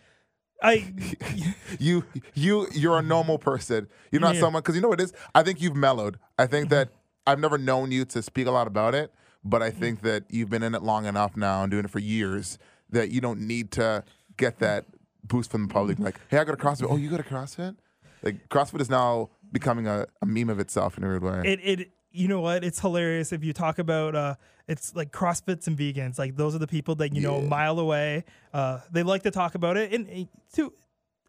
I 0.62 0.92
You 1.78 2.04
you 2.34 2.66
you're 2.72 2.98
a 2.98 3.02
normal 3.02 3.38
person. 3.38 3.88
You're 4.10 4.20
not 4.20 4.34
Yeah. 4.34 4.40
someone 4.40 4.62
because 4.62 4.74
you 4.74 4.80
know 4.80 4.88
what 4.88 5.00
it 5.00 5.04
is. 5.04 5.12
I 5.34 5.42
think 5.42 5.60
you've 5.60 5.76
mellowed. 5.76 6.18
I 6.38 6.46
think 6.46 6.70
that 6.70 6.88
I've 7.26 7.38
never 7.38 7.58
known 7.58 7.92
you 7.92 8.04
to 8.06 8.22
speak 8.22 8.46
a 8.46 8.50
lot 8.50 8.66
about 8.66 8.94
it, 8.94 9.12
but 9.44 9.62
I 9.62 9.70
think 9.70 10.00
that 10.00 10.24
you've 10.30 10.48
been 10.48 10.62
in 10.62 10.74
it 10.74 10.82
long 10.82 11.04
enough 11.04 11.36
now 11.36 11.62
and 11.62 11.70
doing 11.70 11.84
it 11.84 11.90
for 11.90 11.98
years 11.98 12.58
that 12.90 13.10
you 13.10 13.20
don't 13.20 13.40
need 13.40 13.70
to 13.72 14.02
get 14.38 14.58
that 14.60 14.86
boost 15.24 15.50
from 15.50 15.66
the 15.66 15.72
public. 15.72 15.98
Like, 15.98 16.20
hey, 16.28 16.38
I 16.38 16.44
go 16.44 16.54
to 16.54 16.62
CrossFit. 16.62 16.86
Oh, 16.88 16.96
you 16.96 17.10
go 17.10 17.16
to 17.16 17.22
CrossFit? 17.22 17.76
Like 18.22 18.48
CrossFit 18.48 18.80
is 18.80 18.90
now 18.90 19.30
becoming 19.52 19.86
a, 19.86 20.06
a 20.20 20.26
meme 20.26 20.50
of 20.50 20.58
itself 20.58 20.98
in 20.98 21.04
a 21.04 21.08
weird 21.08 21.22
way. 21.22 21.42
it 21.44 21.60
it 21.62 21.90
you 22.10 22.26
know 22.26 22.40
what? 22.40 22.64
It's 22.64 22.80
hilarious 22.80 23.32
if 23.32 23.44
you 23.44 23.52
talk 23.52 23.78
about 23.78 24.14
uh 24.14 24.34
it's 24.66 24.94
like 24.94 25.12
CrossFits 25.12 25.66
and 25.66 25.78
vegans. 25.78 26.18
Like 26.18 26.36
those 26.36 26.54
are 26.54 26.58
the 26.58 26.66
people 26.66 26.94
that 26.96 27.14
you 27.14 27.22
know 27.22 27.36
a 27.36 27.42
mile 27.42 27.78
away. 27.78 28.24
Uh 28.52 28.80
they 28.90 29.02
like 29.02 29.22
to 29.22 29.30
talk 29.30 29.54
about 29.54 29.76
it 29.76 29.92
and, 29.92 30.08
and 30.08 30.28
to 30.54 30.72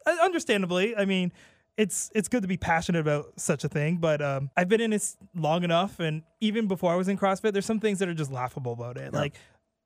uh, 0.06 0.16
understandably, 0.24 0.96
I 0.96 1.06
mean 1.06 1.32
it's 1.80 2.12
it's 2.14 2.28
good 2.28 2.42
to 2.42 2.48
be 2.48 2.58
passionate 2.58 3.00
about 3.00 3.40
such 3.40 3.64
a 3.64 3.70
thing, 3.70 3.98
but 3.98 4.22
um, 4.22 4.50
I've 4.58 4.68
been 4.68 4.82
in 4.82 4.92
this 4.92 5.16
long 5.34 5.64
enough, 5.64 6.02
and 6.02 6.24
even 6.42 6.68
before 6.68 6.92
I 6.92 6.98
was 6.98 7.08
in 7.08 7.18
CrossFit, 7.18 7.54
there's 7.54 7.66
some 7.66 7.80
things 7.80 8.00
that 8.00 8.10
are 8.10 8.14
just 8.14 8.34
laughable 8.34 8.74
about 8.74 8.98
it. 8.98 9.14
Like 9.14 9.36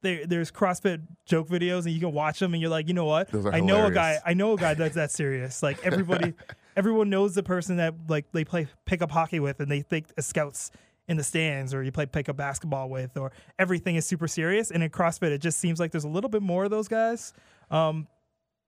there, 0.03 0.27
there's 0.27 0.51
CrossFit 0.51 1.01
joke 1.25 1.47
videos, 1.49 1.85
and 1.85 1.91
you 1.95 1.99
can 1.99 2.11
watch 2.11 2.39
them, 2.39 2.53
and 2.53 2.61
you're 2.61 2.69
like, 2.69 2.87
you 2.87 2.93
know 2.93 3.05
what? 3.05 3.33
I 3.51 3.59
know 3.59 3.87
a 3.87 3.91
guy. 3.91 4.19
I 4.25 4.33
know 4.35 4.53
a 4.53 4.57
guy 4.57 4.75
that's 4.75 4.95
that 4.95 5.09
serious. 5.11 5.63
Like 5.63 5.83
everybody, 5.83 6.33
everyone 6.77 7.09
knows 7.09 7.33
the 7.33 7.41
person 7.43 7.77
that 7.77 7.95
like 8.07 8.31
they 8.31 8.45
play 8.45 8.67
pickup 8.85 9.09
hockey 9.11 9.39
with, 9.39 9.59
and 9.59 9.71
they 9.71 9.81
think 9.81 10.07
as 10.17 10.27
scouts 10.27 10.69
in 11.07 11.17
the 11.17 11.23
stands, 11.23 11.73
or 11.73 11.81
you 11.83 11.91
play 11.91 12.05
pickup 12.05 12.37
basketball 12.37 12.89
with, 12.89 13.17
or 13.17 13.31
everything 13.57 13.95
is 13.95 14.05
super 14.05 14.27
serious. 14.27 14.69
And 14.71 14.83
in 14.83 14.89
CrossFit, 14.89 15.31
it 15.31 15.39
just 15.41 15.57
seems 15.59 15.79
like 15.79 15.91
there's 15.91 16.03
a 16.05 16.09
little 16.09 16.29
bit 16.29 16.41
more 16.41 16.63
of 16.65 16.69
those 16.71 16.87
guys, 16.87 17.33
um, 17.71 18.07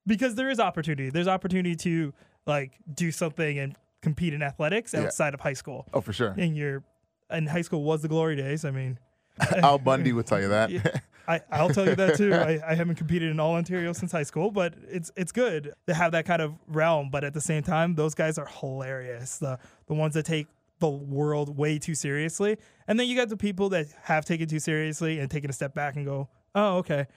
because 0.08 0.36
there 0.36 0.50
is 0.50 0.60
opportunity. 0.60 1.10
There's 1.10 1.28
opportunity 1.28 1.76
to 1.78 2.14
like 2.48 2.74
do 2.94 3.12
something 3.12 3.58
and 3.60 3.76
compete 4.02 4.34
in 4.34 4.44
athletics 4.44 4.94
Yeah. 4.94 5.02
outside 5.04 5.34
of 5.34 5.40
high 5.42 5.54
school. 5.54 5.88
oh, 5.94 6.02
for 6.02 6.14
sure. 6.14 6.36
And 6.38 6.56
your 6.56 6.84
and 7.30 7.50
high 7.50 7.62
school 7.64 7.84
was 7.84 8.02
the 8.04 8.08
glory 8.08 8.36
days. 8.36 8.66
I 8.66 8.72
mean, 8.72 9.00
Al 9.64 9.80
Bundy 9.80 10.14
would 10.14 10.28
tell 10.28 10.40
you 10.42 10.50
that. 10.50 10.70
I, 11.28 11.42
I'll 11.52 11.70
tell 11.70 11.86
you 11.86 11.96
that 11.96 12.18
too. 12.18 12.34
I, 12.34 12.60
I 12.66 12.76
haven't 12.76 12.96
competed 12.96 13.30
in 13.30 13.40
all 13.40 13.56
Ontario 13.56 13.94
since 13.94 14.12
high 14.12 14.24
school, 14.24 14.52
but 14.52 14.74
it's 14.88 15.12
it's 15.16 15.32
good 15.32 15.74
to 15.88 15.94
have 15.94 16.12
that 16.14 16.26
kind 16.26 16.42
of 16.42 16.56
realm. 16.68 17.10
But 17.10 17.24
at 17.24 17.34
the 17.34 17.42
same 17.42 17.64
time, 17.64 17.96
those 17.96 18.16
guys 18.16 18.38
are 18.38 18.48
hilarious. 18.48 19.38
The 19.38 19.60
the 19.88 19.94
ones 19.94 20.14
that 20.14 20.26
take 20.26 20.48
the 20.80 20.90
world 20.90 21.58
way 21.58 21.80
too 21.80 21.96
seriously, 21.96 22.58
and 22.88 23.00
then 23.00 23.08
you 23.08 23.16
got 23.16 23.30
the 23.30 23.38
people 23.38 23.70
that 23.70 23.88
have 24.04 24.26
taken 24.26 24.48
too 24.48 24.60
seriously 24.60 25.20
and 25.20 25.32
taken 25.32 25.50
a 25.50 25.54
step 25.54 25.74
back 25.74 25.96
and 25.96 26.06
go, 26.06 26.28
oh 26.54 26.78
okay, 26.78 27.08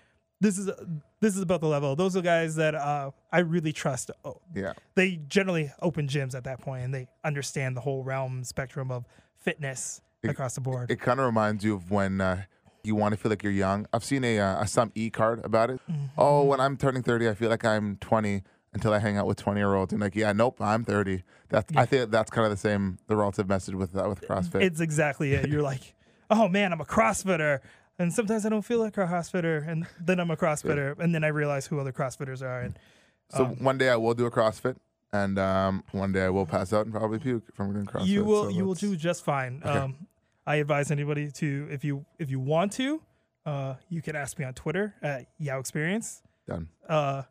this 0.41 0.59
is 0.59 0.71
this 1.21 1.37
is 1.37 1.43
about 1.43 1.61
the 1.61 1.67
level. 1.67 1.97
Those 1.97 2.17
are 2.17 2.23
guys 2.23 2.57
that 2.57 2.75
uh, 2.75 3.11
I 3.33 3.41
really 3.41 3.73
trust. 3.73 4.11
Oh, 4.25 4.41
yeah. 4.55 4.75
they 4.95 5.17
generally 5.29 5.73
open 5.83 6.07
gyms 6.07 6.35
at 6.35 6.45
that 6.45 6.61
point 6.61 6.85
and 6.85 6.95
they 6.95 7.09
understand 7.25 7.77
the 7.77 7.81
whole 7.81 8.05
realm 8.05 8.45
spectrum 8.45 8.91
of 8.91 9.05
fitness 9.37 10.01
across 10.25 10.55
the 10.55 10.61
board. 10.61 10.91
It 10.91 11.01
kind 11.01 11.19
of 11.19 11.27
reminds 11.27 11.65
you 11.65 11.75
of 11.75 11.91
when 11.91 12.21
uh, 12.21 12.43
you 12.85 12.95
want 12.95 13.13
to 13.13 13.21
feel 13.21 13.31
like 13.31 13.43
you're 13.43 13.53
young. 13.53 13.87
I've 13.93 14.05
seen 14.05 14.25
a, 14.25 14.39
uh, 14.39 14.63
a 14.63 14.67
some 14.67 14.93
e 14.95 15.11
card 15.11 15.45
about 15.45 15.71
it. 15.71 15.81
Mm-hmm. 15.91 16.07
Oh, 16.17 16.45
when 16.45 16.61
I'm 16.61 16.77
turning 16.77 17.03
30, 17.03 17.29
I 17.29 17.35
feel 17.35 17.51
like 17.51 17.65
I'm 17.65 17.97
20 17.97 18.43
until 18.73 18.93
I 18.93 18.99
hang 18.99 19.17
out 19.17 19.27
with 19.27 19.39
20 19.39 19.61
year 19.61 19.75
olds. 19.75 19.93
And 19.93 20.03
like, 20.03 20.15
yeah, 20.15 20.33
nope, 20.33 20.61
I'm 20.61 20.85
30. 20.85 21.23
That's 21.49 21.75
I 21.77 21.87
think 21.87 22.11
that's 22.11 22.31
kind 22.31 22.45
of 22.45 22.51
the 22.51 22.57
same, 22.57 22.99
the 23.07 23.17
relative 23.17 23.49
message 23.49 23.75
with 23.75 23.97
uh, 23.97 24.07
with 24.09 24.21
CrossFit. 24.23 24.63
It's 24.63 24.81
exactly 24.81 25.33
it. 25.33 25.49
You're 25.49 25.63
like, 25.63 25.95
oh 26.31 26.49
man, 26.49 26.73
I'm 26.73 26.81
a 26.81 26.85
CrossFitter. 26.85 27.61
And 28.01 28.13
sometimes 28.13 28.47
I 28.47 28.49
don't 28.49 28.63
feel 28.63 28.79
like 28.79 28.97
a 28.97 29.07
CrossFitter. 29.07 29.67
And 29.67 29.87
then 30.01 30.21
I'm 30.21 30.31
a 30.31 30.37
CrossFitter. 30.43 30.99
And 30.99 31.15
then 31.15 31.25
I 31.25 31.29
realize 31.29 31.67
who 31.67 31.81
other 31.81 31.93
CrossFitters 31.93 32.43
are. 32.43 32.61
And 32.61 32.79
so 33.31 33.45
um, 33.47 33.57
one 33.63 33.79
day 33.79 33.89
I 33.89 33.97
will 33.97 34.15
do 34.15 34.27
a 34.27 34.31
CrossFit, 34.31 34.77
and 35.13 35.39
um, 35.39 35.85
one 35.93 36.13
day 36.13 36.25
I 36.25 36.31
will 36.31 36.47
pass 36.47 36.73
out 36.73 36.87
and 36.87 36.95
probably 36.95 37.19
puke 37.19 37.55
from 37.55 37.73
doing 37.73 37.87
CrossFit. 37.87 38.07
you 38.07 38.25
will 38.25 38.45
So 38.45 38.49
you 38.51 38.65
will 38.65 38.75
do 38.75 38.97
just 38.97 39.25
fine. 39.25 39.61
Um, 39.65 40.07
I 40.49 40.57
advise 40.57 40.91
anybody 40.91 41.31
to 41.33 41.69
if 41.71 41.85
you 41.85 42.07
if 42.19 42.31
you 42.31 42.41
want 42.41 42.73
to, 42.73 43.03
uh, 43.45 43.75
you 43.91 44.01
can 44.01 44.17
ask 44.17 44.39
me 44.39 44.47
on 44.47 44.55
Twitter 44.55 44.95
at 45.03 45.27
Yaw 45.39 45.59
Experience. 45.59 46.23
done. 46.47 46.69
uh, 46.89 47.23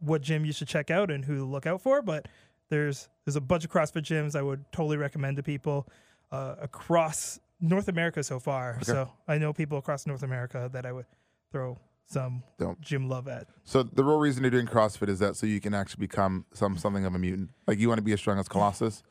what 0.00 0.22
gym 0.22 0.46
you 0.46 0.52
should 0.52 0.68
check 0.68 0.90
out 0.90 1.10
and 1.10 1.24
who 1.24 1.36
to 1.36 1.44
look 1.44 1.66
out 1.66 1.82
for. 1.82 2.00
But 2.00 2.26
there's 2.70 3.10
there's 3.26 3.36
a 3.36 3.40
bunch 3.42 3.66
of 3.66 3.70
CrossFit 3.70 4.02
gyms 4.02 4.34
I 4.34 4.40
would 4.40 4.64
totally 4.72 4.96
recommend 4.96 5.36
to 5.36 5.42
people 5.42 5.86
uh, 6.32 6.54
across 6.58 7.38
North 7.60 7.88
America 7.88 8.24
so 8.24 8.40
far. 8.40 8.78
So 8.82 9.10
I 9.28 9.36
know 9.36 9.52
people 9.52 9.76
across 9.76 10.06
North 10.06 10.22
America 10.22 10.70
that 10.72 10.86
I 10.86 10.92
would 10.92 11.06
throw 11.52 11.78
some 12.06 12.42
Dope. 12.58 12.80
gym 12.80 13.10
love 13.10 13.28
at. 13.28 13.46
So 13.64 13.82
the 13.82 14.02
real 14.04 14.18
reason 14.18 14.42
you're 14.42 14.50
doing 14.50 14.66
CrossFit 14.66 15.10
is 15.10 15.18
that 15.18 15.36
so 15.36 15.46
you 15.46 15.60
can 15.60 15.74
actually 15.74 16.00
become 16.00 16.46
some 16.54 16.78
something 16.78 17.04
of 17.04 17.14
a 17.14 17.18
mutant. 17.18 17.50
Like 17.66 17.78
you 17.78 17.88
want 17.88 17.98
to 17.98 18.02
be 18.02 18.14
as 18.14 18.20
strong 18.20 18.38
as 18.38 18.48
Colossus. 18.48 19.02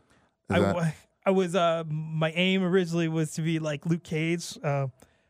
Is 0.50 0.55
I, 0.57 0.60
that 0.60 0.95
I 1.25 1.32
was 1.32 1.56
uh 1.56 1.84
my 1.88 2.32
aim 2.32 2.63
originally 2.63 3.08
was 3.08 3.32
to 3.34 3.42
be 3.42 3.60
like 3.60 3.86
Luke 3.86 4.03
Cage. 4.03 4.58
Uh, 4.63 4.88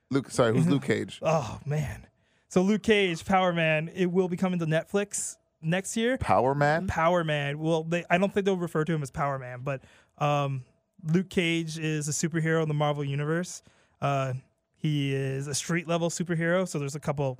Luke? 0.10 0.30
Sorry, 0.30 0.54
who's 0.54 0.68
Luke 0.68 0.86
Cage? 0.86 1.20
oh 1.22 1.60
man, 1.66 2.08
so 2.50 2.62
Luke 2.62 2.84
Cage, 2.84 3.26
Power 3.26 3.54
Man, 3.54 3.90
it 3.96 4.12
will 4.12 4.28
be 4.28 4.38
coming 4.38 4.60
to 4.60 4.66
Netflix 4.66 5.38
next 5.62 5.98
year. 5.98 6.18
Power 6.18 6.54
Man. 6.54 6.88
Power 6.88 7.24
Man. 7.24 7.60
Well, 7.60 7.84
they 7.84 8.04
I 8.10 8.18
don't 8.18 8.34
think 8.34 8.46
they'll 8.46 8.58
refer 8.58 8.86
to 8.86 8.94
him 8.94 9.02
as 9.02 9.12
Power 9.12 9.40
Man, 9.40 9.62
but 9.64 9.82
um, 10.18 10.64
Luke 11.04 11.30
Cage 11.30 11.78
is 11.78 12.08
a 12.08 12.12
superhero 12.12 12.62
in 12.62 12.68
the 12.68 12.74
Marvel 12.74 13.04
universe. 13.04 13.62
Uh, 14.02 14.34
he 14.76 15.14
is 15.14 15.48
a 15.48 15.56
street 15.56 15.88
level 15.88 16.10
superhero, 16.10 16.68
so 16.68 16.78
there's 16.78 16.96
a 16.96 17.00
couple 17.00 17.40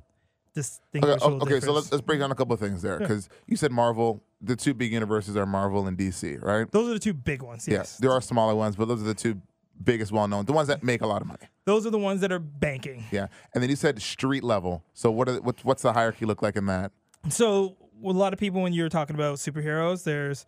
Okay, 0.56 0.62
distinguishable 0.62 1.40
oh, 1.42 1.46
okay 1.46 1.60
so 1.60 1.74
let's, 1.74 1.92
let's 1.92 2.02
break 2.02 2.20
down 2.20 2.32
a 2.32 2.36
couple 2.36 2.54
of 2.54 2.60
things 2.60 2.82
there 2.82 3.00
because 3.00 3.30
you 3.48 3.56
said 3.58 3.72
Marvel. 3.72 4.24
The 4.42 4.56
two 4.56 4.74
big 4.74 4.92
universes 4.92 5.38
are 5.38 5.46
Marvel 5.46 5.88
and 5.88 5.98
DC, 5.98 6.42
right? 6.44 6.70
Those 6.72 6.90
are 6.90 6.94
the 6.94 7.00
two 7.00 7.14
big 7.14 7.42
ones. 7.42 7.68
Yes, 7.68 7.98
Yeah, 7.98 8.08
there 8.08 8.12
are 8.16 8.22
smaller 8.22 8.56
ones, 8.56 8.76
but 8.76 8.88
those 8.88 9.02
are 9.02 9.06
the 9.06 9.14
two 9.14 9.42
biggest, 9.84 10.12
well 10.12 10.28
known, 10.28 10.46
the 10.46 10.54
ones 10.54 10.68
that 10.68 10.84
make 10.84 11.02
a 11.02 11.08
lot 11.08 11.22
of 11.22 11.28
money. 11.28 11.48
those 11.66 11.86
are 11.86 11.90
the 11.90 11.98
ones 12.00 12.22
that 12.22 12.32
are 12.32 12.40
banking. 12.40 13.04
Yeah, 13.12 13.28
and 13.54 13.64
then 13.64 13.70
you 13.70 13.76
said 13.76 14.02
street 14.02 14.44
level. 14.44 14.84
So 14.94 15.12
what? 15.12 15.30
Are, 15.30 15.42
what 15.42 15.64
what's 15.64 15.82
the 15.82 15.94
hierarchy 15.94 16.26
look 16.26 16.42
like 16.42 16.56
in 16.56 16.66
that? 16.68 16.92
So 17.30 17.78
a 18.04 18.10
lot 18.12 18.34
of 18.34 18.40
people, 18.40 18.62
when 18.62 18.74
you're 18.74 18.90
talking 18.90 19.16
about 19.16 19.38
superheroes, 19.38 20.04
there's 20.04 20.46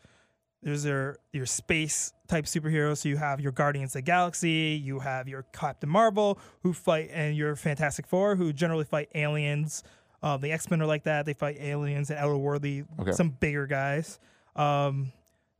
there's 0.65 0.83
your 0.83 1.17
your 1.31 1.45
space 1.45 2.11
type 2.27 2.45
superheroes. 2.45 2.97
So 2.97 3.09
you 3.09 3.17
have 3.17 3.39
your 3.39 3.53
Guardians 3.53 3.91
of 3.91 3.99
the 3.99 4.01
Galaxy, 4.01 4.81
you 4.83 4.99
have 4.99 5.29
your 5.29 5.43
Captain 5.53 5.87
Marvel, 5.89 6.39
who 6.63 6.73
fight, 6.73 7.09
and 7.13 7.37
your 7.37 7.55
Fantastic 7.55 8.07
Four, 8.07 8.35
who 8.35 8.51
generally 8.51 8.83
fight 8.83 9.09
aliens. 9.15 9.83
Um, 10.23 10.41
the 10.41 10.51
X 10.51 10.69
Men 10.71 10.81
are 10.81 10.87
like 10.87 11.03
that; 11.03 11.25
they 11.25 11.33
fight 11.33 11.57
aliens 11.59 12.09
and 12.09 12.19
outerworldly, 12.19 12.85
Okay. 12.99 13.11
some 13.11 13.29
bigger 13.29 13.67
guys. 13.67 14.19
Um, 14.55 15.11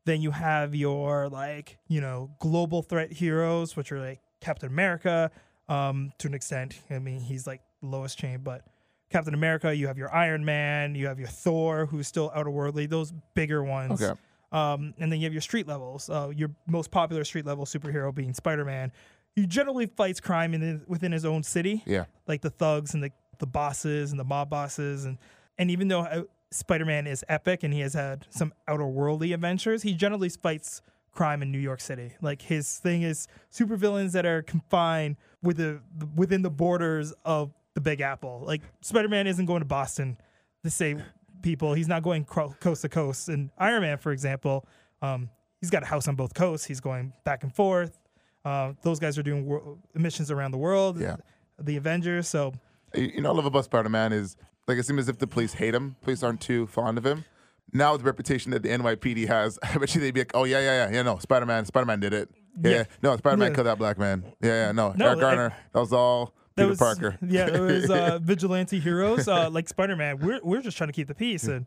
then 0.05 0.21
you 0.21 0.31
have 0.31 0.73
your 0.75 1.29
like 1.29 1.77
you 1.87 2.01
know 2.01 2.31
global 2.39 2.81
threat 2.81 3.11
heroes, 3.13 3.75
which 3.75 3.91
are 3.91 3.99
like 3.99 4.19
Captain 4.41 4.69
America. 4.69 5.29
Um, 5.69 6.11
to 6.17 6.27
an 6.27 6.33
extent, 6.33 6.79
I 6.89 6.97
mean 6.99 7.19
he's 7.21 7.45
like 7.45 7.61
lowest 7.81 8.17
chain, 8.17 8.39
but 8.43 8.63
Captain 9.11 9.33
America. 9.35 9.75
You 9.75 9.85
have 9.85 9.97
your 9.99 10.13
Iron 10.13 10.43
Man. 10.45 10.95
You 10.95 11.07
have 11.07 11.19
your 11.19 11.27
Thor, 11.27 11.85
who's 11.85 12.07
still 12.07 12.31
outerworldly. 12.31 12.89
Those 12.89 13.13
bigger 13.35 13.63
ones. 13.63 14.01
Okay. 14.01 14.19
Um, 14.51 14.93
and 14.99 15.11
then 15.11 15.19
you 15.19 15.25
have 15.25 15.33
your 15.33 15.41
street 15.41 15.67
levels. 15.67 16.09
Uh, 16.09 16.31
your 16.35 16.51
most 16.67 16.91
popular 16.91 17.23
street 17.23 17.45
level 17.45 17.65
superhero 17.65 18.13
being 18.13 18.33
Spider 18.33 18.65
Man. 18.65 18.91
He 19.35 19.45
generally 19.45 19.85
fights 19.87 20.19
crime 20.21 20.53
in 20.53 20.83
within 20.87 21.11
his 21.11 21.25
own 21.25 21.43
city 21.43 21.83
Yeah. 21.85 22.05
like 22.27 22.41
the 22.41 22.49
thugs 22.49 22.93
and 22.93 23.03
the, 23.03 23.11
the 23.39 23.45
bosses 23.47 24.11
and 24.11 24.19
the 24.19 24.23
mob 24.23 24.49
bosses 24.49 25.03
and 25.05 25.17
and 25.57 25.69
even 25.71 25.87
though 25.89 26.01
uh, 26.01 26.23
Spider-Man 26.51 27.05
is 27.07 27.23
epic 27.27 27.63
and 27.63 27.73
he 27.73 27.79
has 27.81 27.93
had 27.93 28.25
some 28.29 28.53
outer 28.67 28.85
worldly 28.87 29.33
adventures, 29.33 29.81
he 29.83 29.93
generally 29.93 30.29
fights 30.29 30.81
crime 31.11 31.41
in 31.41 31.51
New 31.51 31.59
York 31.59 31.81
City. 31.81 32.11
Like 32.21 32.41
his 32.41 32.77
thing 32.77 33.01
is 33.03 33.27
supervillains 33.53 34.11
that 34.13 34.25
are 34.25 34.41
confined 34.41 35.17
with 35.41 35.57
the 35.57 35.81
within 36.15 36.41
the 36.43 36.49
borders 36.49 37.13
of 37.25 37.51
the 37.73 37.81
Big 37.81 37.99
Apple. 38.01 38.43
Like 38.45 38.61
Spider-Man 38.81 39.27
isn't 39.27 39.45
going 39.45 39.59
to 39.61 39.65
Boston 39.65 40.17
to 40.63 40.69
save 40.69 41.01
people. 41.41 41.73
He's 41.73 41.87
not 41.87 42.03
going 42.03 42.25
cro- 42.25 42.55
coast 42.59 42.81
to 42.83 42.89
coast. 42.89 43.29
And 43.29 43.49
Iron 43.57 43.81
Man, 43.81 43.97
for 43.97 44.11
example, 44.11 44.65
um, 45.01 45.29
he's 45.61 45.69
got 45.69 45.83
a 45.83 45.85
house 45.85 46.07
on 46.07 46.15
both 46.15 46.33
coasts. 46.33 46.65
He's 46.65 46.79
going 46.79 47.13
back 47.23 47.43
and 47.43 47.53
forth. 47.53 47.97
Uh, 48.43 48.73
those 48.83 48.99
guys 48.99 49.17
are 49.17 49.23
doing 49.23 49.45
wor- 49.45 49.77
missions 49.93 50.29
around 50.31 50.51
the 50.51 50.57
world. 50.57 50.99
Yeah. 50.99 51.17
The 51.59 51.77
Avengers. 51.77 52.27
So 52.27 52.53
You 52.93 53.21
know, 53.21 53.31
I 53.31 53.33
love 53.33 53.45
about 53.45 53.65
Spider 53.65 53.89
Man 53.89 54.13
is 54.13 54.37
like 54.67 54.77
it 54.77 54.85
seems 54.85 54.99
as 54.99 55.09
if 55.09 55.17
the 55.19 55.27
police 55.27 55.53
hate 55.53 55.73
him. 55.75 55.95
Police 56.01 56.21
aren't 56.23 56.41
too 56.41 56.67
fond 56.67 56.97
of 56.97 57.05
him. 57.05 57.25
Now 57.73 57.91
with 57.93 58.01
the 58.01 58.05
reputation 58.05 58.51
that 58.51 58.61
the 58.63 58.69
NYPD 58.69 59.27
has, 59.27 59.57
I 59.63 59.77
bet 59.77 59.93
you 59.95 60.01
they'd 60.01 60.13
be 60.13 60.21
like, 60.21 60.31
"Oh 60.35 60.43
yeah, 60.43 60.59
yeah, 60.59 60.85
yeah, 60.87 60.95
yeah, 60.95 61.01
no, 61.01 61.17
Spider 61.17 61.45
Man, 61.45 61.65
Spider 61.65 61.85
Man 61.85 61.99
did 61.99 62.13
it. 62.13 62.29
Yeah, 62.61 62.71
Yeah. 62.71 62.83
no, 63.01 63.17
Spider 63.17 63.37
Man 63.37 63.49
Yeah. 63.49 63.55
killed 63.55 63.67
that 63.67 63.77
black 63.77 63.97
man. 63.97 64.23
Yeah, 64.41 64.67
yeah, 64.67 64.71
no, 64.71 64.93
No, 64.95 65.07
Eric 65.07 65.19
Garner, 65.19 65.53
that 65.73 65.79
was 65.79 65.91
all 65.91 66.33
Peter 66.55 66.69
was 66.69 66.79
Parker. 66.79 67.17
yeah, 67.21 67.47
it 67.47 67.59
was 67.59 67.89
uh, 67.89 68.19
vigilante 68.23 68.79
heroes 68.79 69.27
uh, 69.27 69.49
like 69.49 69.67
Spider 69.67 69.95
Man. 69.95 70.19
We're 70.19 70.39
we're 70.43 70.61
just 70.61 70.77
trying 70.77 70.87
to 70.89 70.93
keep 70.93 71.07
the 71.07 71.15
peace, 71.15 71.43
and 71.45 71.65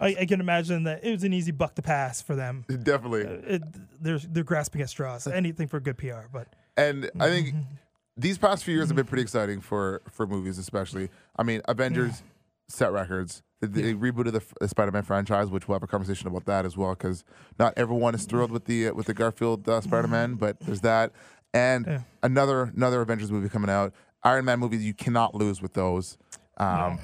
I, 0.00 0.16
I 0.20 0.26
can 0.26 0.40
imagine 0.40 0.84
that 0.84 1.04
it 1.04 1.10
was 1.10 1.24
an 1.24 1.32
easy 1.32 1.50
buck 1.52 1.74
to 1.74 1.82
pass 1.82 2.22
for 2.22 2.36
them. 2.36 2.64
Definitely. 2.68 3.22
It, 3.22 3.62
they're 4.02 4.18
they're 4.18 4.44
grasping 4.44 4.80
at 4.80 4.90
straws. 4.90 5.26
Anything 5.32 5.66
for 5.68 5.80
good 5.80 5.98
PR, 5.98 6.28
but 6.32 6.48
And 6.76 7.10
I 7.18 7.28
think 7.28 7.54
these 8.16 8.38
past 8.38 8.64
few 8.64 8.74
years 8.74 8.88
have 8.88 8.96
been 8.96 9.06
pretty 9.06 9.22
exciting 9.22 9.60
for 9.60 10.02
for 10.10 10.26
movies, 10.26 10.58
especially. 10.58 11.10
I 11.36 11.42
mean, 11.42 11.60
Avengers 11.66 12.22
set 12.68 12.92
records. 12.92 13.42
They, 13.60 13.66
they 13.66 13.94
rebooted 13.94 14.30
the, 14.32 14.42
the 14.60 14.68
Spider-Man 14.68 15.02
franchise, 15.02 15.48
which 15.50 15.66
we'll 15.66 15.74
have 15.74 15.82
a 15.82 15.88
conversation 15.88 16.28
about 16.28 16.44
that 16.46 16.64
as 16.64 16.76
well, 16.76 16.90
because 16.90 17.24
not 17.58 17.74
everyone 17.76 18.14
is 18.14 18.24
thrilled 18.24 18.52
with 18.52 18.66
the 18.66 18.86
uh, 18.88 18.94
with 18.94 19.06
the 19.06 19.14
Garfield 19.14 19.68
uh, 19.68 19.80
Spider-Man, 19.80 20.34
but 20.34 20.60
there's 20.60 20.82
that, 20.82 21.10
and 21.52 21.84
Yeah. 21.84 22.00
another 22.22 22.70
another 22.76 23.00
Avengers 23.00 23.32
movie 23.32 23.48
coming 23.48 23.68
out. 23.68 23.92
Iron 24.24 24.44
Man 24.44 24.58
movies 24.60 24.84
you 24.84 24.94
cannot 24.94 25.34
lose 25.34 25.62
with 25.62 25.74
those. 25.74 26.16
Um, 26.56 26.98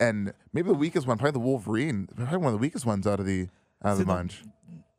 And 0.00 0.32
maybe 0.52 0.68
the 0.68 0.74
weakest 0.74 1.06
one, 1.06 1.16
probably 1.16 1.32
the 1.32 1.38
Wolverine, 1.46 2.08
probably 2.16 2.38
one 2.38 2.46
of 2.48 2.52
the 2.54 2.58
weakest 2.58 2.84
ones 2.84 3.06
out 3.06 3.20
of 3.20 3.26
the 3.26 3.48
out 3.84 3.92
of 3.92 3.98
the 3.98 4.04
the- 4.04 4.06
bunch. 4.12 4.42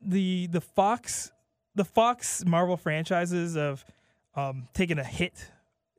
the 0.01 0.47
the 0.47 0.61
Fox 0.61 1.31
the 1.75 1.83
Fox 1.83 2.45
Marvel 2.45 2.77
franchises 2.77 3.57
of 3.57 3.83
um, 4.35 4.67
taking 4.73 4.99
a 4.99 5.03
hit, 5.03 5.49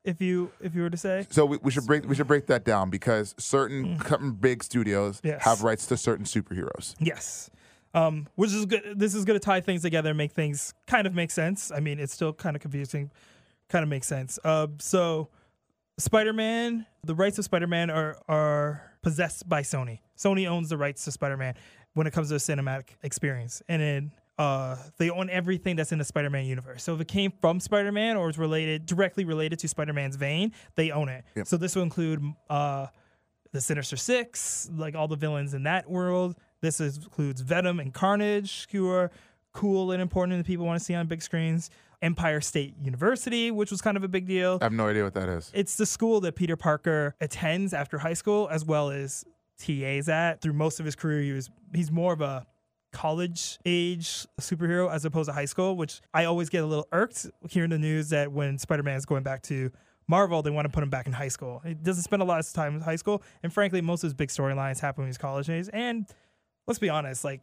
if 0.05 0.21
you 0.23 0.51
if 0.61 0.75
you 0.75 0.83
were 0.83 0.91
to 0.91 0.97
say. 0.97 1.27
So 1.31 1.45
we, 1.45 1.59
we 1.59 1.71
should 1.71 1.87
break 1.87 2.07
we 2.09 2.15
should 2.15 2.27
break 2.29 2.47
that 2.47 2.65
down 2.65 2.89
because 2.91 3.35
certain 3.39 3.99
certain 4.07 4.33
big 4.33 4.63
studios 4.65 5.21
Mm. 5.21 5.25
Yes. 5.31 5.43
have 5.45 5.63
rights 5.63 5.87
to 5.89 5.97
certain 5.97 6.25
superheroes. 6.25 6.95
Yes. 6.99 7.51
Um, 7.93 8.27
which 8.37 8.53
is 8.53 8.65
good. 8.67 8.83
This 8.97 9.15
is 9.15 9.25
going 9.25 9.39
to 9.39 9.45
tie 9.45 9.61
things 9.61 9.83
together, 9.83 10.11
and 10.11 10.17
make 10.19 10.33
things 10.33 10.75
kind 10.87 11.07
of 11.07 11.15
make 11.15 11.31
sense. 11.31 11.71
I 11.71 11.79
mean, 11.81 11.99
it's 12.01 12.13
still 12.15 12.33
kind 12.33 12.57
of 12.57 12.63
confusing, 12.63 13.11
kind 13.69 13.83
of 13.85 13.89
makes 13.89 14.07
sense. 14.09 14.37
Uh, 14.43 14.67
so, 14.79 15.29
Spider-Man, 15.99 16.87
the 17.05 17.15
rights 17.15 17.39
of 17.39 17.45
Spider-Man 17.45 17.91
are 17.91 18.17
are 18.29 18.91
possessed 19.03 19.49
by 19.49 19.63
Sony. 19.63 20.01
Sony 20.17 20.49
owns 20.49 20.69
the 20.69 20.77
rights 20.77 21.05
to 21.05 21.13
Spider-Man 21.13 21.55
when 21.95 22.07
it 22.07 22.13
comes 22.13 22.31
to 22.31 22.35
a 22.35 22.39
cinematic 22.39 22.97
experience, 23.03 23.63
and 23.69 23.81
then 23.81 24.13
uh, 24.39 24.77
they 24.99 25.11
own 25.11 25.31
everything 25.31 25.77
that's 25.77 25.93
in 25.93 25.99
the 25.99 26.05
Spider-Man 26.05 26.47
universe. 26.47 26.83
So 26.83 26.95
if 26.95 27.01
it 27.01 27.07
came 27.07 27.33
from 27.41 27.61
Spider-Man 27.61 28.17
or 28.17 28.29
is 28.29 28.39
related 28.39 28.87
directly 28.87 29.25
related 29.25 29.61
to 29.61 29.69
Spider-Man's 29.69 30.17
vein, 30.17 30.53
they 30.75 30.91
own 30.91 31.09
it. 31.09 31.25
Yep. 31.37 31.47
So 31.47 31.57
this 31.57 31.77
will 31.77 31.85
include 31.85 32.21
uh, 32.51 32.89
the 33.53 33.61
Sinister 33.61 33.97
Six, 33.97 34.69
like 34.75 34.97
all 34.97 35.07
the 35.07 35.17
villains 35.17 35.55
in 35.55 35.63
that 35.63 35.89
world. 35.89 36.35
This 36.61 36.81
is, 36.81 36.97
includes 36.97 37.41
Venom 37.43 37.79
and 37.79 37.95
Carnage, 37.95 38.67
who 38.73 38.89
are 38.91 39.13
cool 39.53 39.93
and 39.93 40.03
important 40.03 40.35
and 40.35 40.45
people 40.45 40.67
want 40.67 40.81
to 40.81 40.85
see 40.85 40.95
on 40.95 41.07
big 41.07 41.23
screens. 41.23 41.71
Empire 42.03 42.41
State 42.41 42.75
University, 42.81 43.51
which 43.51 43.71
was 43.71 43.81
kind 43.81 43.97
of 43.97 44.05
a 44.05 44.09
big 44.09 44.27
deal. 44.27 44.59
I 44.61 44.65
have 44.65 44.73
no 44.73 44.89
idea 44.89 45.05
what 45.05 45.15
that 45.15 45.29
is. 45.29 45.51
It's 45.55 45.77
the 45.77 45.87
school 45.87 46.21
that 46.21 46.37
Peter 46.37 46.57
Parker 46.57 47.15
attends 47.21 47.73
after 47.73 47.99
high 47.99 48.15
school, 48.15 48.49
as 48.51 48.65
well 48.65 48.91
as 48.91 49.25
TAs 49.59 50.09
at. 50.09 50.41
Through 50.41 50.55
most 50.55 50.81
of 50.81 50.87
his 50.87 50.95
career, 50.95 51.23
he 51.23 51.33
was 51.33 51.51
he's 51.75 51.91
more 51.91 52.13
of 52.13 52.21
a 52.21 52.47
college 52.93 53.59
age 53.67 54.27
superhero 54.41 54.91
as 54.91 55.05
opposed 55.05 55.29
to 55.29 55.33
high 55.33 55.45
school, 55.45 55.77
which 55.77 56.01
I 56.15 56.25
always 56.25 56.49
get 56.49 56.63
a 56.63 56.67
little 56.67 56.87
irked 56.93 57.27
hearing 57.51 57.71
the 57.71 57.79
news 57.79 58.11
that 58.11 58.33
when 58.33 58.59
Spider 58.59 58.83
Man 58.83 58.97
is 58.97 59.05
going 59.05 59.25
back 59.25 59.43
to 59.45 59.71
Marvel, 60.07 60.43
they 60.43 60.51
want 60.51 60.67
to 60.67 60.69
put 60.69 60.83
him 60.83 60.91
back 60.91 61.07
in 61.07 61.13
high 61.13 61.29
school. 61.29 61.61
He 61.65 61.75
doesn't 61.75 62.05
spend 62.05 62.23
a 62.23 62.25
lot 62.25 62.41
of 62.41 62.53
time 62.53 62.77
in 62.77 62.81
high 62.83 62.97
school, 62.97 63.23
and 63.43 63.53
frankly, 63.53 63.81
most 63.81 64.05
of 64.05 64.09
his 64.09 64.15
big 64.15 64.29
storylines 64.29 64.81
happen 64.81 65.03
when 65.03 65.09
he's 65.09 65.19
college 65.19 65.51
age. 65.51 65.69
And 65.73 66.07
let's 66.67 66.79
be 66.79 66.89
honest, 66.89 67.25
like 67.25 67.43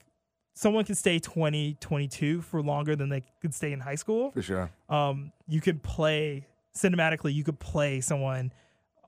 someone 0.53 0.83
can 0.85 0.95
stay 0.95 1.19
20, 1.19 1.75
22 1.79 2.41
for 2.41 2.61
longer 2.61 2.95
than 2.95 3.09
they 3.09 3.23
could 3.41 3.53
stay 3.53 3.71
in 3.71 3.79
high 3.79 3.95
school 3.95 4.31
For 4.31 4.41
sure. 4.41 4.69
um, 4.89 5.31
you 5.47 5.61
could 5.61 5.81
play 5.83 6.47
cinematically. 6.75 7.33
You 7.33 7.43
could 7.43 7.59
play 7.59 8.01
someone 8.01 8.53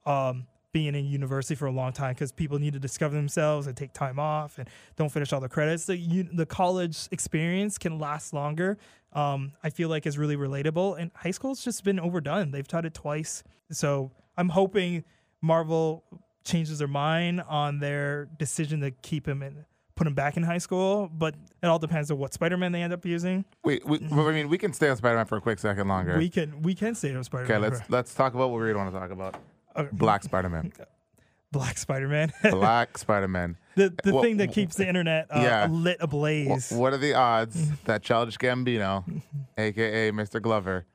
um, 0.06 0.48
being 0.72 0.96
in 0.96 1.06
university 1.06 1.56
for 1.56 1.68
a 1.68 1.72
long 1.72 1.94
time 1.94 2.14
because 2.14 2.32
people 2.32 2.60
need 2.60 2.74
to 2.74 2.80
discover 2.80 3.16
themselves 3.16 3.68
and 3.68 3.78
take 3.78 3.94
time 3.94 4.20
off 4.20 4.58
and 4.58 4.68
don't 4.96 5.10
finish 5.10 5.32
all 5.32 5.40
the 5.40 5.50
credits. 5.50 5.86
The 5.86 5.96
you, 5.98 6.24
the 6.24 6.46
college 6.46 7.08
experience 7.12 7.78
can 7.78 8.00
last 8.00 8.34
longer. 8.34 8.78
Um, 9.14 9.52
I 9.64 9.70
feel 9.70 9.90
like 9.90 10.08
is 10.08 10.18
really 10.18 10.36
relatable. 10.36 11.00
And 11.00 11.12
high 11.16 11.32
school's 11.32 11.64
just 11.64 11.84
been 11.84 12.00
overdone. 12.00 12.52
They've 12.52 12.68
taught 12.68 12.86
it 12.86 12.94
twice, 12.96 13.44
so 13.72 14.12
I'm 14.36 14.50
hoping 14.50 15.04
Marvel 15.42 16.04
changes 16.44 16.80
their 16.80 16.88
mind 16.88 17.42
on 17.48 17.80
their 17.80 18.26
decision 18.40 18.82
to 18.82 18.92
keep 18.92 19.28
him 19.28 19.44
in. 19.44 19.66
Put 19.96 20.08
him 20.08 20.16
back 20.16 20.38
in 20.38 20.44
high 20.44 20.58
school, 20.58 21.10
but 21.14 21.36
it 21.62 21.68
all 21.68 21.78
depends 21.78 22.10
on 22.10 22.18
what 22.18 22.34
Spider-Man 22.34 22.72
they 22.72 22.82
end 22.82 22.94
up 22.94 23.06
using. 23.06 23.46
Wait, 23.64 23.86
we, 23.86 24.00
mm-hmm. 24.00 24.20
I 24.20 24.32
mean, 24.32 24.50
we 24.50 24.58
can 24.58 24.74
stay 24.74 24.90
on 24.90 24.98
Spider-Man 24.98 25.28
for 25.28 25.38
a 25.38 25.42
quick 25.42 25.60
second 25.60 25.88
longer. 25.88 26.18
We 26.18 26.30
can 26.30 26.62
we 26.64 26.74
can 26.74 26.96
stay 26.96 27.14
on 27.14 27.24
Spider-Man. 27.24 27.52
okay, 27.52 27.62
let's 27.62 27.90
let's 27.90 28.14
talk 28.16 28.34
about 28.34 28.50
what 28.50 28.58
we 28.58 28.64
really 28.64 28.78
want 28.78 28.92
to 28.92 29.00
talk 29.00 29.12
about. 29.12 29.36
Okay. 29.76 29.90
Black 29.94 30.24
Spider-Man. 30.24 30.74
Black 31.52 31.78
Spider-Man. 31.78 32.34
Black 32.52 32.98
Spider-Man. 32.98 33.58
the 33.76 33.94
the 34.04 34.14
Well, 34.14 34.24
thing 34.24 34.38
that 34.38 34.52
keeps 34.52 34.76
the 34.76 34.88
internet 34.88 35.28
uh, 35.30 35.40
yeah. 35.40 35.68
lit 35.70 35.98
ablaze. 36.00 36.72
what 36.72 36.94
are 36.94 36.98
the 36.98 37.14
odds 37.14 37.56
mm-hmm. 37.56 37.76
that 37.86 38.02
Childish 38.02 38.38
Gambino, 38.38 39.08
mm-hmm. 39.08 39.20
aka 39.58 40.12
Mr. 40.12 40.42
Glover, 40.42 40.88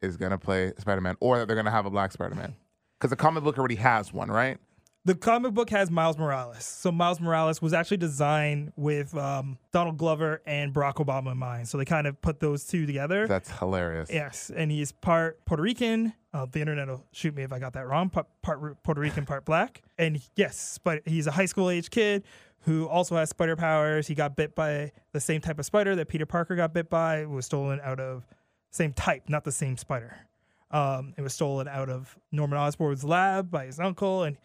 is 0.00 0.16
gonna 0.16 0.38
play 0.38 0.72
Spider-Man, 0.76 1.16
or 1.20 1.38
that 1.38 1.46
they're 1.46 1.56
gonna 1.56 1.70
have 1.70 1.86
a 1.86 1.90
Black 1.90 2.10
Spider-Man? 2.10 2.54
Because 2.98 3.10
the 3.10 3.16
comic 3.16 3.44
book 3.44 3.58
already 3.58 3.76
has 3.76 4.12
one, 4.12 4.28
right? 4.28 4.58
The 5.04 5.16
comic 5.16 5.52
book 5.52 5.68
has 5.70 5.90
Miles 5.90 6.16
Morales. 6.16 6.64
So 6.64 6.92
Miles 6.92 7.20
Morales 7.20 7.60
was 7.60 7.72
actually 7.72 7.96
designed 7.96 8.72
with 8.76 9.16
um, 9.16 9.58
Donald 9.72 9.98
Glover 9.98 10.42
and 10.46 10.72
Barack 10.72 11.04
Obama 11.04 11.32
in 11.32 11.38
mind. 11.38 11.68
So 11.68 11.76
they 11.76 11.84
kind 11.84 12.06
of 12.06 12.20
put 12.22 12.38
those 12.38 12.64
two 12.64 12.86
together. 12.86 13.26
That's 13.26 13.50
hilarious. 13.50 14.10
Yes, 14.12 14.52
and 14.54 14.70
he's 14.70 14.92
part 14.92 15.44
Puerto 15.44 15.62
Rican. 15.62 16.12
Uh, 16.32 16.46
the 16.46 16.60
internet 16.60 16.86
will 16.86 17.04
shoot 17.10 17.34
me 17.34 17.42
if 17.42 17.52
I 17.52 17.58
got 17.58 17.72
that 17.72 17.88
wrong. 17.88 18.10
Part, 18.10 18.28
part 18.42 18.82
Puerto 18.84 19.00
Rican, 19.00 19.26
part 19.26 19.44
black. 19.44 19.82
And 19.98 20.20
yes, 20.36 20.78
but 20.84 21.02
he's 21.04 21.26
a 21.26 21.32
high 21.32 21.46
school 21.46 21.68
age 21.68 21.90
kid 21.90 22.22
who 22.60 22.86
also 22.86 23.16
has 23.16 23.30
spider 23.30 23.56
powers. 23.56 24.06
He 24.06 24.14
got 24.14 24.36
bit 24.36 24.54
by 24.54 24.92
the 25.10 25.18
same 25.18 25.40
type 25.40 25.58
of 25.58 25.66
spider 25.66 25.96
that 25.96 26.06
Peter 26.06 26.26
Parker 26.26 26.54
got 26.54 26.72
bit 26.72 26.88
by. 26.88 27.22
It 27.22 27.28
was 27.28 27.44
stolen 27.46 27.80
out 27.82 27.98
of 27.98 28.24
same 28.70 28.92
type, 28.92 29.24
not 29.28 29.42
the 29.42 29.50
same 29.50 29.76
spider. 29.76 30.16
Um, 30.70 31.12
it 31.18 31.22
was 31.22 31.34
stolen 31.34 31.66
out 31.66 31.90
of 31.90 32.16
Norman 32.30 32.56
Osborn's 32.56 33.02
lab 33.02 33.50
by 33.50 33.66
his 33.66 33.80
uncle, 33.80 34.22
and 34.22 34.38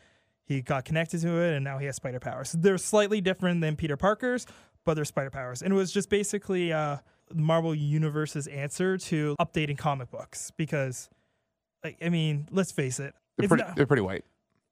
he 0.48 0.62
got 0.62 0.86
connected 0.86 1.22
to 1.22 1.30
it, 1.42 1.54
and 1.56 1.64
now 1.64 1.78
he 1.78 1.86
has 1.86 1.96
spider 1.98 2.20
powers. 2.20 2.54
They're 2.58 2.78
slightly 2.78 3.22
different 3.22 3.62
than 3.62 3.76
Peter 3.76 3.98
Parker's, 3.98 4.46
but 4.86 4.94
they're 4.96 5.06
spider 5.06 5.30
powers. 5.30 5.62
And 5.62 5.72
it 5.74 5.76
was 5.76 5.92
just 5.92 6.10
basically 6.10 6.72
uh, 6.74 6.98
Marvel 7.34 7.76
Universe's 7.76 8.48
answer 8.48 8.98
to 8.98 9.36
updating 9.42 9.78
comic 9.78 10.10
books 10.10 10.52
because, 10.58 11.10
like, 11.84 11.98
I 12.02 12.10
mean, 12.10 12.48
let's 12.52 12.72
face 12.72 13.00
it, 13.00 13.14
They're 13.38 13.48
pretty, 13.50 13.64
not- 13.64 13.76
they're 13.76 13.86
pretty 13.86 14.02
white. 14.04 14.24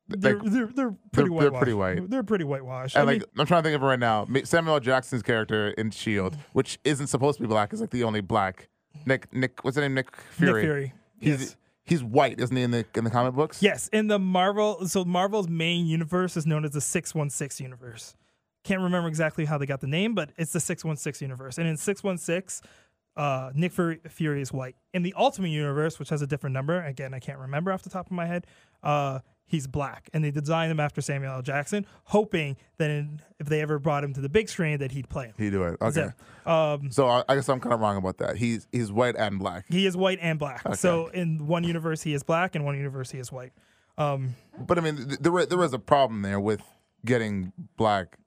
they're, 0.07 0.37
Like, 0.39 0.51
they're, 0.51 0.67
they're 0.67 0.95
pretty 1.11 1.29
they're 1.29 1.31
whitewashed. 1.31 1.57
pretty 1.61 1.73
white. 1.73 2.09
They're 2.09 2.23
pretty 2.23 2.45
whitewashed. 2.45 2.95
and 2.95 3.01
I 3.01 3.05
like 3.05 3.19
mean, 3.21 3.29
I'm 3.37 3.45
trying 3.45 3.63
to 3.63 3.67
think 3.69 3.75
of 3.75 3.83
it 3.83 3.85
right 3.85 3.99
now. 3.99 4.25
Samuel 4.45 4.79
Jackson's 4.79 5.23
character 5.23 5.69
in 5.71 5.91
Shield, 5.91 6.37
which 6.53 6.79
isn't 6.85 7.07
supposed 7.07 7.37
to 7.37 7.43
be 7.43 7.47
black, 7.47 7.73
is 7.73 7.81
like 7.81 7.89
the 7.89 8.03
only 8.03 8.21
black. 8.21 8.69
Nick 9.05 9.33
Nick 9.33 9.61
what's 9.65 9.75
his 9.75 9.81
name? 9.81 9.93
Nick 9.93 10.15
Fury. 10.15 10.53
Nick 10.53 10.63
Fury. 10.63 10.93
He's 11.19 11.41
yes. 11.41 11.55
He's 11.85 12.03
white, 12.03 12.39
isn't 12.39 12.55
he? 12.55 12.63
In 12.63 12.71
the 12.71 12.85
in 12.95 13.03
the 13.03 13.09
comic 13.09 13.33
books. 13.33 13.61
Yes, 13.61 13.87
in 13.89 14.07
the 14.07 14.19
Marvel, 14.19 14.87
so 14.87 15.05
Marvel's 15.05 15.47
main 15.47 15.85
universe 15.85 16.35
is 16.35 16.45
known 16.45 16.65
as 16.65 16.71
the 16.71 16.81
616 16.81 17.63
universe. 17.63 18.15
Can't 18.63 18.81
remember 18.81 19.07
exactly 19.07 19.45
how 19.45 19.57
they 19.57 19.65
got 19.65 19.81
the 19.81 19.87
name, 19.87 20.15
but 20.15 20.31
it's 20.37 20.51
the 20.51 20.59
616 20.59 21.25
universe. 21.25 21.57
And 21.57 21.67
in 21.67 21.77
616, 21.77 22.67
uh, 23.15 23.51
Nick 23.53 23.71
Fury, 23.71 23.99
Fury 24.09 24.41
is 24.41 24.51
white. 24.51 24.75
In 24.93 25.03
the 25.03 25.13
Ultimate 25.15 25.49
Universe, 25.49 25.99
which 25.99 26.09
has 26.09 26.21
a 26.21 26.27
different 26.27 26.53
number, 26.53 26.83
again, 26.83 27.13
I 27.13 27.19
can't 27.19 27.37
remember 27.37 27.71
off 27.71 27.83
the 27.83 27.89
top 27.89 28.07
of 28.07 28.11
my 28.11 28.25
head, 28.25 28.47
uh, 28.83 29.19
he's 29.45 29.67
black. 29.67 30.09
And 30.13 30.23
they 30.23 30.31
designed 30.31 30.71
him 30.71 30.79
after 30.79 31.01
Samuel 31.01 31.33
L. 31.33 31.41
Jackson, 31.41 31.85
hoping 32.05 32.57
that 32.77 32.89
in, 32.89 33.21
if 33.39 33.47
they 33.47 33.61
ever 33.61 33.79
brought 33.79 34.03
him 34.03 34.13
to 34.13 34.21
the 34.21 34.29
big 34.29 34.49
screen, 34.49 34.79
that 34.79 34.91
he'd 34.91 35.09
play 35.09 35.27
him. 35.27 35.33
He 35.37 35.49
do 35.49 35.63
it. 35.63 35.77
Okay. 35.81 36.07
So, 36.45 36.51
um, 36.51 36.91
So 36.91 37.07
I, 37.07 37.23
I 37.29 37.35
guess 37.35 37.47
I'm 37.49 37.59
kind 37.59 37.73
of 37.73 37.79
wrong 37.79 37.97
about 37.97 38.17
that. 38.17 38.37
He's 38.37 38.67
he's 38.71 38.91
white 38.91 39.15
and 39.17 39.39
black. 39.39 39.65
he 39.69 39.85
is 39.85 39.95
white 39.97 40.19
and 40.21 40.37
black. 40.39 40.75
So 40.75 41.07
in 41.07 41.47
one 41.47 41.63
universe, 41.63 42.01
he 42.03 42.13
is 42.13 42.23
black, 42.23 42.55
and 42.55 42.65
one 42.65 42.75
universe, 42.77 43.11
he 43.11 43.19
is 43.19 43.31
white. 43.31 43.53
Um, 43.97 44.35
But 44.59 44.77
I 44.77 44.81
mean, 44.81 44.95
th- 45.07 45.19
there 45.19 45.45
there 45.45 45.63
is 45.63 45.73
a 45.73 45.79
problem 45.79 46.21
there 46.21 46.39
with 46.39 46.61
getting 47.05 47.53
black 47.77 48.17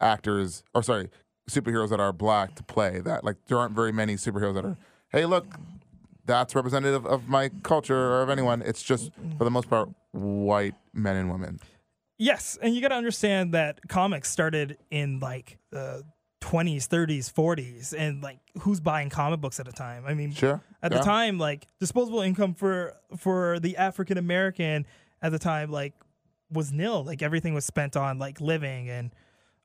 actors, 0.00 0.62
or 0.74 0.82
sorry, 0.82 1.08
superheroes 1.50 1.88
that 1.90 2.00
are 2.00 2.12
black 2.12 2.54
to 2.56 2.62
play 2.62 3.00
that. 3.00 3.24
Like 3.24 3.36
there 3.48 3.58
aren't 3.58 3.74
very 3.74 3.92
many 3.92 4.14
superheroes 4.14 4.54
that 4.54 4.64
are. 4.64 4.76
Hey, 5.10 5.24
look, 5.24 5.46
that's 6.26 6.54
representative 6.54 7.06
of 7.06 7.28
my 7.28 7.50
culture 7.62 7.96
or 7.96 8.22
of 8.22 8.30
anyone. 8.30 8.62
It's 8.62 8.82
just 8.82 9.10
for 9.38 9.44
the 9.44 9.50
most 9.50 9.70
part 9.70 9.88
white 10.12 10.74
men 10.92 11.16
and 11.16 11.30
women. 11.30 11.60
Yes, 12.18 12.58
and 12.60 12.74
you 12.74 12.80
got 12.80 12.88
to 12.88 12.94
understand 12.94 13.52
that 13.52 13.80
comics 13.88 14.30
started 14.30 14.78
in 14.90 15.20
like 15.20 15.58
the 15.70 16.02
20s, 16.40 16.86
30s, 16.88 17.32
40s, 17.32 17.94
and 17.96 18.22
like 18.22 18.38
who's 18.60 18.80
buying 18.80 19.10
comic 19.10 19.40
books 19.40 19.60
at 19.60 19.68
a 19.68 19.72
time? 19.72 20.04
I 20.06 20.14
mean, 20.14 20.32
Sure. 20.32 20.60
at 20.82 20.92
yeah. 20.92 20.98
the 20.98 21.04
time, 21.04 21.38
like 21.38 21.66
disposable 21.78 22.20
income 22.20 22.54
for 22.54 22.94
for 23.16 23.58
the 23.60 23.76
African 23.76 24.16
American 24.18 24.86
at 25.20 25.32
the 25.32 25.38
time, 25.38 25.70
like 25.70 25.92
was 26.50 26.72
nil. 26.72 27.04
Like 27.04 27.22
everything 27.22 27.52
was 27.52 27.64
spent 27.64 27.96
on 27.96 28.18
like 28.18 28.40
living 28.40 28.88
and 28.88 29.14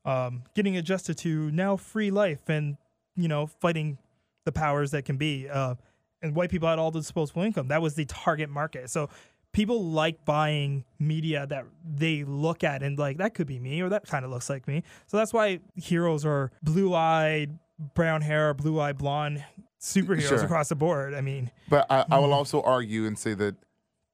um, 0.04 0.42
getting 0.54 0.76
adjusted 0.76 1.16
to 1.18 1.50
now 1.52 1.76
free 1.76 2.10
life 2.10 2.48
and 2.48 2.76
you 3.16 3.28
know 3.28 3.46
fighting 3.46 3.98
the 4.44 4.52
powers 4.52 4.90
that 4.90 5.04
can 5.04 5.16
be. 5.16 5.48
Uh, 5.48 5.76
and 6.22 6.34
white 6.34 6.50
people 6.50 6.68
had 6.68 6.78
all 6.78 6.90
the 6.90 7.00
disposable 7.00 7.42
income. 7.42 7.68
That 7.68 7.82
was 7.82 7.94
the 7.94 8.04
target 8.04 8.50
market. 8.50 8.90
So 8.90 9.08
people 9.52 9.84
like 9.84 10.24
buying 10.24 10.84
media 10.98 11.46
that 11.46 11.66
they 11.84 12.24
look 12.24 12.64
at 12.64 12.82
and 12.82 12.98
like 12.98 13.18
that 13.18 13.34
could 13.34 13.46
be 13.46 13.58
me 13.58 13.82
or 13.82 13.88
that 13.90 14.06
kind 14.06 14.24
of 14.24 14.30
looks 14.30 14.48
like 14.48 14.66
me. 14.66 14.82
So 15.06 15.16
that's 15.16 15.32
why 15.32 15.60
heroes 15.76 16.24
are 16.24 16.50
blue-eyed, 16.62 17.58
brown 17.94 18.22
hair, 18.22 18.54
blue-eyed, 18.54 18.96
blonde 18.96 19.44
superheroes 19.80 20.28
Sure. 20.28 20.44
across 20.44 20.68
the 20.68 20.76
board. 20.76 21.14
I 21.14 21.20
mean, 21.20 21.50
But 21.68 21.86
I, 21.90 22.04
I 22.10 22.18
will 22.18 22.28
mm. 22.28 22.34
also 22.34 22.62
argue 22.62 23.04
and 23.06 23.18
say 23.18 23.34
that 23.34 23.56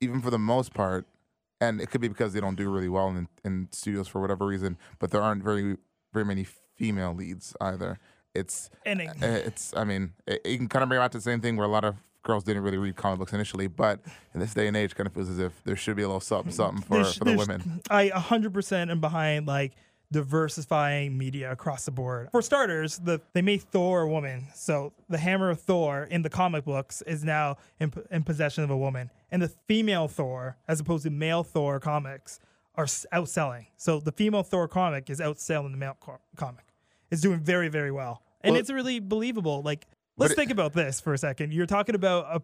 even 0.00 0.20
for 0.20 0.30
the 0.30 0.38
most 0.38 0.74
part, 0.74 1.06
and 1.60 1.80
it 1.80 1.90
could 1.90 2.00
be 2.00 2.08
because 2.08 2.32
they 2.32 2.40
don't 2.40 2.56
do 2.56 2.70
really 2.70 2.88
well 2.88 3.08
in, 3.08 3.28
in 3.44 3.68
studios 3.72 4.08
for 4.08 4.20
whatever 4.20 4.46
reason, 4.46 4.78
but 4.98 5.10
there 5.10 5.20
aren't 5.20 5.42
very 5.42 5.76
very 6.12 6.24
many 6.24 6.46
female 6.76 7.14
leads 7.14 7.54
either. 7.60 7.98
It's 8.34 8.70
it, 8.84 9.08
uh, 9.22 9.26
it's 9.48 9.74
I 9.76 9.84
mean 9.84 10.12
it, 10.26 10.40
you 10.44 10.56
can 10.58 10.68
kind 10.68 10.82
of 10.82 10.88
bring 10.88 11.00
it 11.02 11.12
to 11.12 11.18
the 11.18 11.22
same 11.22 11.40
thing 11.40 11.56
where 11.56 11.66
a 11.66 11.70
lot 11.70 11.84
of 11.84 11.96
girls 12.22 12.44
didn't 12.44 12.62
really 12.62 12.76
read 12.76 12.94
comic 12.96 13.18
books 13.18 13.32
initially, 13.32 13.66
but 13.68 14.00
in 14.34 14.40
this 14.40 14.52
day 14.54 14.66
and 14.66 14.76
age, 14.76 14.94
kind 14.94 15.06
of 15.06 15.14
feels 15.14 15.30
as 15.30 15.38
if 15.38 15.62
there 15.64 15.76
should 15.76 15.96
be 15.96 16.02
a 16.02 16.06
little 16.06 16.20
something 16.20 16.52
something 16.52 16.82
for, 16.82 16.94
there's- 16.94 17.16
for 17.16 17.24
the 17.24 17.36
women. 17.36 17.80
I 17.90 18.10
100% 18.10 18.90
am 18.90 19.00
behind 19.00 19.46
like 19.46 19.72
diversifying 20.32 21.16
media 21.16 21.50
across 21.50 21.84
the 21.84 21.90
board. 21.90 22.28
For 22.32 22.42
starters, 22.42 22.98
the 22.98 23.20
they 23.32 23.42
made 23.42 23.62
Thor 23.62 24.02
a 24.02 24.08
woman, 24.08 24.46
so 24.54 24.92
the 25.08 25.18
hammer 25.18 25.50
of 25.50 25.60
Thor 25.60 26.04
in 26.10 26.22
the 26.22 26.30
comic 26.30 26.64
books 26.64 27.02
is 27.02 27.24
now 27.24 27.56
in, 27.80 27.92
in 28.10 28.22
possession 28.24 28.62
of 28.64 28.70
a 28.70 28.76
woman, 28.76 29.10
and 29.30 29.40
the 29.42 29.48
female 29.66 30.06
Thor, 30.08 30.56
as 30.66 30.80
opposed 30.80 31.04
to 31.04 31.10
male 31.10 31.42
Thor 31.44 31.80
comics, 31.80 32.40
are 32.74 32.84
outselling. 32.86 33.66
So 33.76 34.00
the 34.00 34.12
female 34.12 34.42
Thor 34.42 34.68
comic 34.68 35.08
is 35.10 35.18
outselling 35.20 35.72
the 35.72 35.78
male 35.78 35.96
co- 36.00 36.20
comic. 36.36 36.64
It's 37.10 37.20
doing 37.22 37.40
very 37.40 37.68
very 37.68 37.90
well, 37.92 38.22
and 38.42 38.52
Well- 38.52 38.60
it's 38.60 38.70
really 38.70 39.00
believable. 39.00 39.62
Like 39.62 39.86
let's 40.16 40.32
it- 40.32 40.36
think 40.36 40.50
about 40.50 40.72
this 40.72 41.00
for 41.00 41.12
a 41.14 41.18
second. 41.18 41.52
You're 41.52 41.66
talking 41.66 41.94
about 41.94 42.26
a 42.34 42.42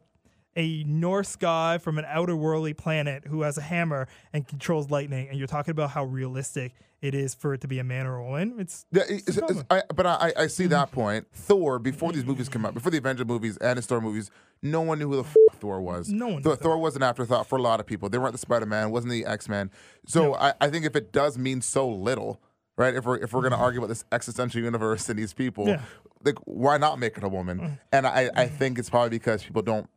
a 0.57 0.85
Norse 0.85 1.35
guy 1.35 1.79
from 1.79 1.99
an 1.99 2.05
outer 2.07 2.37
worldly 2.37 2.75
planet 2.75 3.25
who 3.27 3.43
has 3.43 3.59
a 3.59 3.61
hammer 3.61 4.07
and 4.33 4.47
controls 4.47 4.89
lightning, 4.89 5.29
and 5.29 5.37
you're 5.37 5.49
talking 5.49 5.73
about 5.73 5.91
how 5.91 6.05
realistic 6.05 6.75
it 7.03 7.13
is 7.13 7.35
for 7.35 7.55
it 7.55 7.61
to 7.63 7.67
be 7.67 7.81
a 7.81 7.85
man 7.85 8.07
or 8.07 8.19
a 8.19 8.25
woman. 8.25 8.55
It's 8.61 8.87
Yeah, 8.93 9.03
it's, 9.09 9.37
it's. 9.37 9.65
I, 9.69 9.83
but 9.93 10.07
I, 10.07 10.33
I 10.39 10.47
see 10.47 10.67
that 10.69 10.87
Mm-hmm. 10.93 10.95
point. 10.95 11.27
Thor, 11.33 11.81
before 11.81 12.13
these 12.13 12.25
movies 12.25 12.49
came 12.49 12.65
out, 12.65 12.73
before 12.73 12.93
the 12.93 12.99
Avenger 12.99 13.25
movies 13.25 13.57
and 13.57 13.77
the 13.79 13.83
Thor 13.83 14.01
movies, 14.01 14.31
no 14.63 14.81
one 14.81 15.01
knew 15.01 15.09
who 15.09 15.17
the 15.17 15.23
f- 15.25 15.35
Thor 15.59 15.81
was. 15.83 16.09
No 16.09 16.27
one 16.29 16.37
knew 16.37 16.43
Thor. 16.43 16.57
Thor 16.57 16.79
was 16.79 16.95
an 16.95 17.03
afterthought 17.03 17.49
for 17.49 17.59
a 17.59 17.63
lot 17.63 17.81
of 17.81 17.87
people. 17.87 18.09
They 18.09 18.19
weren't 18.19 18.33
the 18.33 18.39
Spider 18.39 18.65
Man, 18.65 18.93
wasn't 18.93 19.11
the 19.11 19.27
X 19.27 19.49
Men. 19.49 19.73
So 20.07 20.35
I, 20.37 20.55
I 20.61 20.71
think 20.71 20.85
if 20.87 20.95
it 20.95 21.11
does 21.13 21.37
mean 21.37 21.63
so 21.63 21.89
little, 21.89 22.41
right? 22.77 22.95
If 22.95 23.05
we're 23.05 23.19
if 23.19 23.33
we're 23.33 23.43
gonna 23.43 23.57
argue 23.57 23.81
about 23.81 23.89
this 23.89 24.05
existential 24.13 24.61
universe 24.63 25.09
and 25.09 25.19
these 25.19 25.33
people, 25.33 25.69
Yeah. 25.69 25.83
like 26.25 26.39
why 26.45 26.79
not 26.79 26.99
make 26.99 27.17
it 27.17 27.25
a 27.25 27.29
woman? 27.29 27.79
And 27.93 28.07
I, 28.07 28.31
I 28.35 28.47
think 28.47 28.79
it's 28.79 28.91
probably 28.91 29.11
because 29.11 29.43
people 29.45 29.63
don't. 29.63 29.89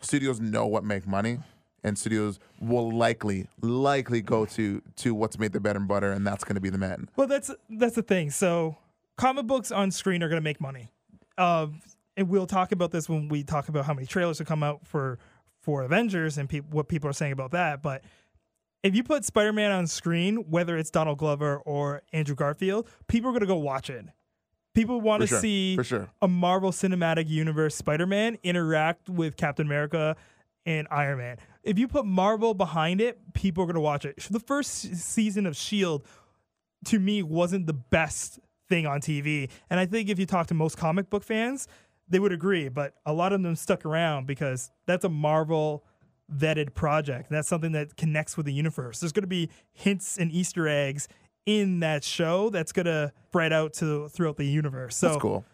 Studios 0.00 0.40
know 0.40 0.66
what 0.66 0.84
make 0.84 1.06
money. 1.06 1.38
And 1.84 1.96
studios 1.96 2.40
will 2.60 2.90
likely, 2.90 3.46
likely 3.60 4.20
go 4.20 4.44
to 4.46 4.82
to 4.96 5.14
what's 5.14 5.38
made 5.38 5.52
their 5.52 5.60
bread 5.60 5.76
and 5.76 5.86
butter, 5.86 6.10
and 6.10 6.26
that's 6.26 6.42
going 6.42 6.56
to 6.56 6.60
be 6.60 6.68
the 6.70 6.78
men. 6.78 7.08
well, 7.14 7.28
that's 7.28 7.50
that's 7.70 7.94
the 7.94 8.02
thing. 8.02 8.30
So 8.30 8.76
comic 9.16 9.46
books 9.46 9.70
on 9.70 9.92
screen 9.92 10.20
are 10.24 10.28
going 10.28 10.40
to 10.40 10.44
make 10.44 10.60
money, 10.60 10.88
um, 11.38 11.80
and 12.16 12.28
we'll 12.28 12.46
talk 12.48 12.72
about 12.72 12.90
this 12.90 13.08
when 13.08 13.28
we 13.28 13.44
talk 13.44 13.68
about 13.68 13.84
how 13.84 13.94
many 13.94 14.06
trailers 14.06 14.38
have 14.38 14.48
come 14.48 14.64
out 14.64 14.84
for 14.84 15.18
for 15.60 15.82
Avengers 15.82 16.38
and 16.38 16.48
peop 16.48 16.64
what 16.70 16.88
people 16.88 17.08
are 17.08 17.12
saying 17.12 17.32
about 17.32 17.52
that. 17.52 17.82
But 17.82 18.02
if 18.86 18.94
you 18.94 19.02
put 19.02 19.24
Spider 19.24 19.52
Man 19.52 19.72
on 19.72 19.86
screen, 19.86 20.36
whether 20.48 20.76
it's 20.76 20.90
Donald 20.90 21.18
Glover 21.18 21.58
or 21.58 22.02
Andrew 22.12 22.34
Garfield, 22.34 22.88
people 23.08 23.30
are 23.30 23.32
going 23.32 23.40
to 23.40 23.46
go 23.46 23.56
watch 23.56 23.90
it. 23.90 24.06
People 24.74 25.00
want 25.00 25.22
to 25.22 25.26
sure, 25.26 25.40
see 25.40 25.74
for 25.74 25.84
sure. 25.84 26.08
a 26.20 26.28
Marvel 26.28 26.70
Cinematic 26.70 27.28
Universe 27.28 27.74
Spider 27.74 28.06
Man 28.06 28.38
interact 28.42 29.08
with 29.08 29.36
Captain 29.36 29.66
America 29.66 30.16
and 30.66 30.86
Iron 30.90 31.18
Man. 31.18 31.38
If 31.62 31.78
you 31.78 31.88
put 31.88 32.04
Marvel 32.04 32.54
behind 32.54 33.00
it, 33.00 33.18
people 33.32 33.64
are 33.64 33.66
going 33.66 33.74
to 33.74 33.80
watch 33.80 34.04
it. 34.04 34.18
The 34.30 34.40
first 34.40 34.94
season 34.94 35.46
of 35.46 35.52
S.H.I.E.L.D., 35.52 36.04
to 36.86 36.98
me, 37.00 37.22
wasn't 37.22 37.66
the 37.66 37.72
best 37.72 38.38
thing 38.68 38.86
on 38.86 39.00
TV. 39.00 39.48
And 39.70 39.80
I 39.80 39.86
think 39.86 40.08
if 40.08 40.18
you 40.18 40.26
talk 40.26 40.46
to 40.48 40.54
most 40.54 40.76
comic 40.76 41.10
book 41.10 41.24
fans, 41.24 41.66
they 42.08 42.18
would 42.18 42.32
agree. 42.32 42.68
But 42.68 42.94
a 43.04 43.12
lot 43.12 43.32
of 43.32 43.42
them 43.42 43.56
stuck 43.56 43.84
around 43.84 44.26
because 44.26 44.70
that's 44.86 45.04
a 45.04 45.08
Marvel 45.08 45.84
vetted 46.34 46.74
project. 46.74 47.30
That's 47.30 47.48
something 47.48 47.72
that 47.72 47.96
connects 47.96 48.36
with 48.36 48.46
the 48.46 48.52
universe. 48.52 49.00
There's 49.00 49.12
going 49.12 49.22
to 49.22 49.28
be 49.28 49.50
hints 49.72 50.18
and 50.18 50.30
Easter 50.32 50.66
eggs 50.68 51.08
in 51.44 51.80
that 51.80 52.02
show 52.02 52.50
that's 52.50 52.72
going 52.72 52.86
to 52.86 53.12
spread 53.28 53.52
out 53.52 53.72
to 53.74 54.08
throughout 54.08 54.36
the 54.36 54.44
universe. 54.46 54.96
So 54.96 55.08
That's 55.08 55.22
cool. 55.22 55.44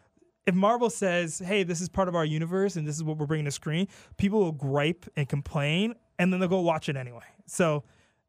if 0.47 0.55
Marvel 0.55 0.89
says, 0.89 1.39
"Hey, 1.39 1.63
this 1.63 1.81
is 1.81 1.89
part 1.89 2.09
of 2.09 2.15
our 2.15 2.25
universe 2.25 2.77
and 2.77 2.87
this 2.89 2.97
is 2.97 3.05
what 3.05 3.19
we're 3.19 3.27
bringing 3.27 3.45
to 3.45 3.51
screen," 3.51 3.89
people 4.17 4.41
will 4.41 4.53
gripe 4.53 5.05
and 5.17 5.29
complain, 5.29 5.95
and 6.19 6.33
then 6.33 6.41
they'll 6.41 6.49
go 6.49 6.61
watch 6.61 6.89
it 6.89 6.97
anyway. 6.97 7.25
So 7.47 7.85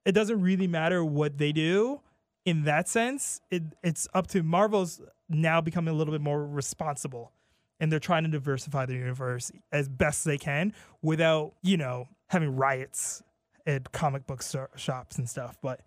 it 0.06 0.12
doesn't 0.12 0.42
really 0.42 0.68
matter 0.68 1.06
what 1.06 1.38
they 1.38 1.54
do 1.54 2.02
in 2.46 2.64
that 2.64 2.90
sense. 2.90 3.40
It, 3.50 3.64
it's 3.82 4.08
up 4.14 4.28
to 4.28 4.44
Marvel's 4.44 5.02
now 5.30 5.62
becoming 5.62 5.94
a 5.94 5.98
little 5.98 6.14
bit 6.14 6.20
more 6.20 6.46
responsible, 6.46 7.32
and 7.80 7.90
they're 7.90 8.00
trying 8.00 8.24
to 8.24 8.30
diversify 8.30 8.86
their 8.86 8.98
universe 8.98 9.50
as 9.72 9.88
best 9.88 10.26
they 10.26 10.38
can 10.38 10.74
without, 11.02 11.54
you 11.62 11.78
know, 11.78 12.10
having 12.28 12.56
riots 12.56 13.24
at 13.66 13.92
comic 13.92 14.26
book 14.28 14.44
shops 14.76 15.18
and 15.18 15.30
stuff. 15.30 15.58
But 15.62 15.80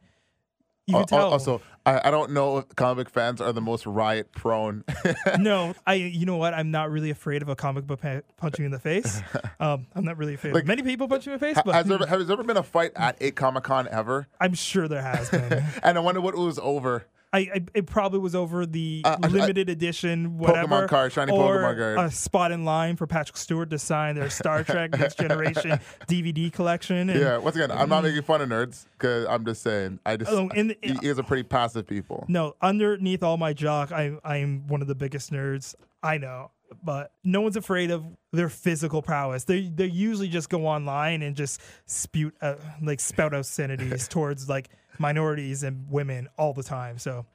You 0.86 0.92
can 0.94 1.00
Al- 1.00 1.06
tell. 1.06 1.32
Also, 1.32 1.60
I, 1.84 2.08
I 2.08 2.10
don't 2.10 2.30
know 2.32 2.58
if 2.58 2.68
comic 2.76 3.10
fans 3.10 3.40
are 3.40 3.52
the 3.52 3.60
most 3.60 3.84
riot 3.86 4.30
prone. 4.32 4.84
no, 5.38 5.74
I. 5.86 5.94
You 5.94 6.24
know 6.26 6.36
what? 6.36 6.54
I'm 6.54 6.70
not 6.70 6.90
really 6.90 7.10
afraid 7.10 7.42
of 7.42 7.48
a 7.48 7.56
comic 7.56 7.86
book 7.86 8.00
pa- 8.00 8.20
punching 8.36 8.64
in 8.64 8.70
the 8.70 8.78
face. 8.78 9.20
Um, 9.58 9.86
I'm 9.94 10.04
not 10.04 10.18
really 10.18 10.34
afraid 10.34 10.52
Like- 10.52 10.64
of 10.64 10.68
many 10.68 10.82
people 10.82 11.08
punching 11.08 11.32
in 11.32 11.38
the 11.38 11.46
face, 11.46 11.56
but 11.64 11.74
has, 11.74 11.86
there, 11.86 11.96
has 11.98 12.26
there 12.26 12.34
ever 12.34 12.42
been 12.44 12.58
a 12.58 12.62
fight 12.62 12.92
at 12.94 13.16
a 13.22 13.30
Comic 13.30 13.64
Con 13.64 13.88
ever? 13.90 14.26
I'm 14.38 14.52
sure 14.52 14.86
there 14.86 15.00
has 15.00 15.30
been. 15.30 15.64
And 15.82 15.96
I 15.96 16.00
wonder 16.02 16.20
what 16.20 16.34
it 16.34 16.38
was 16.40 16.58
over. 16.58 17.06
I, 17.32 17.38
I 17.38 17.60
it 17.74 17.86
probably 17.86 18.20
was 18.20 18.34
over 18.34 18.64
the 18.66 19.02
Uh, 19.04 19.16
I- 19.22 19.26
limited 19.26 19.68
edition 19.68 20.38
whatever 20.38 20.86
card, 20.88 21.12
shiny 21.12 21.32
or 21.32 21.58
Pokemon 21.58 21.76
card. 21.76 21.98
a 21.98 22.10
spot 22.10 22.52
in 22.52 22.64
line 22.64 22.96
for 22.96 23.06
Patrick 23.06 23.36
Stewart 23.36 23.68
to 23.70 23.78
sign 23.78 24.14
their 24.14 24.30
Star 24.30 24.62
Trek 24.64 24.92
Next 24.98 25.18
Generation 25.18 25.78
DVD 26.06 26.52
collection. 26.52 27.10
And, 27.10 27.20
Yeah, 27.20 27.38
once 27.38 27.56
again, 27.56 27.70
I'm 27.70 27.88
not 27.88 28.04
making 28.04 28.22
fun 28.22 28.40
of 28.40 28.48
nerds 28.48 28.86
because 28.92 29.26
I'm 29.26 29.44
just 29.44 29.62
saying 29.62 29.98
I 30.06 30.16
just 30.16 30.30
Oh, 30.30 30.48
and- 30.54 30.74
you 30.82 30.94
guys 30.94 31.18
are 31.18 31.22
pretty 31.24 31.42
passive 31.42 31.86
people. 31.86 32.24
No, 32.28 32.54
underneath 32.62 33.22
all 33.22 33.36
my 33.36 33.52
jock, 33.52 33.92
I 33.92 34.12
I 34.24 34.38
am 34.38 34.66
one 34.68 34.80
of 34.80 34.88
the 34.88 34.94
biggest 34.94 35.32
nerds 35.32 35.74
I 36.02 36.18
know. 36.18 36.52
But 36.82 37.12
no 37.22 37.42
one's 37.42 37.56
afraid 37.56 37.92
of 37.92 38.04
their 38.32 38.48
physical 38.48 39.00
prowess. 39.00 39.44
They 39.44 39.68
they 39.68 39.86
usually 39.86 40.26
just 40.28 40.48
go 40.48 40.66
online 40.66 41.22
and 41.22 41.36
just 41.36 41.60
spew 41.86 42.32
out, 42.42 42.58
like 42.82 42.98
spout 42.98 43.34
obscenities 43.34 44.08
towards 44.14 44.48
like 44.48 44.68
minorities 44.98 45.62
and 45.62 45.90
women 45.90 46.28
all 46.38 46.52
the 46.52 46.62
time. 46.62 46.98
So 46.98 47.26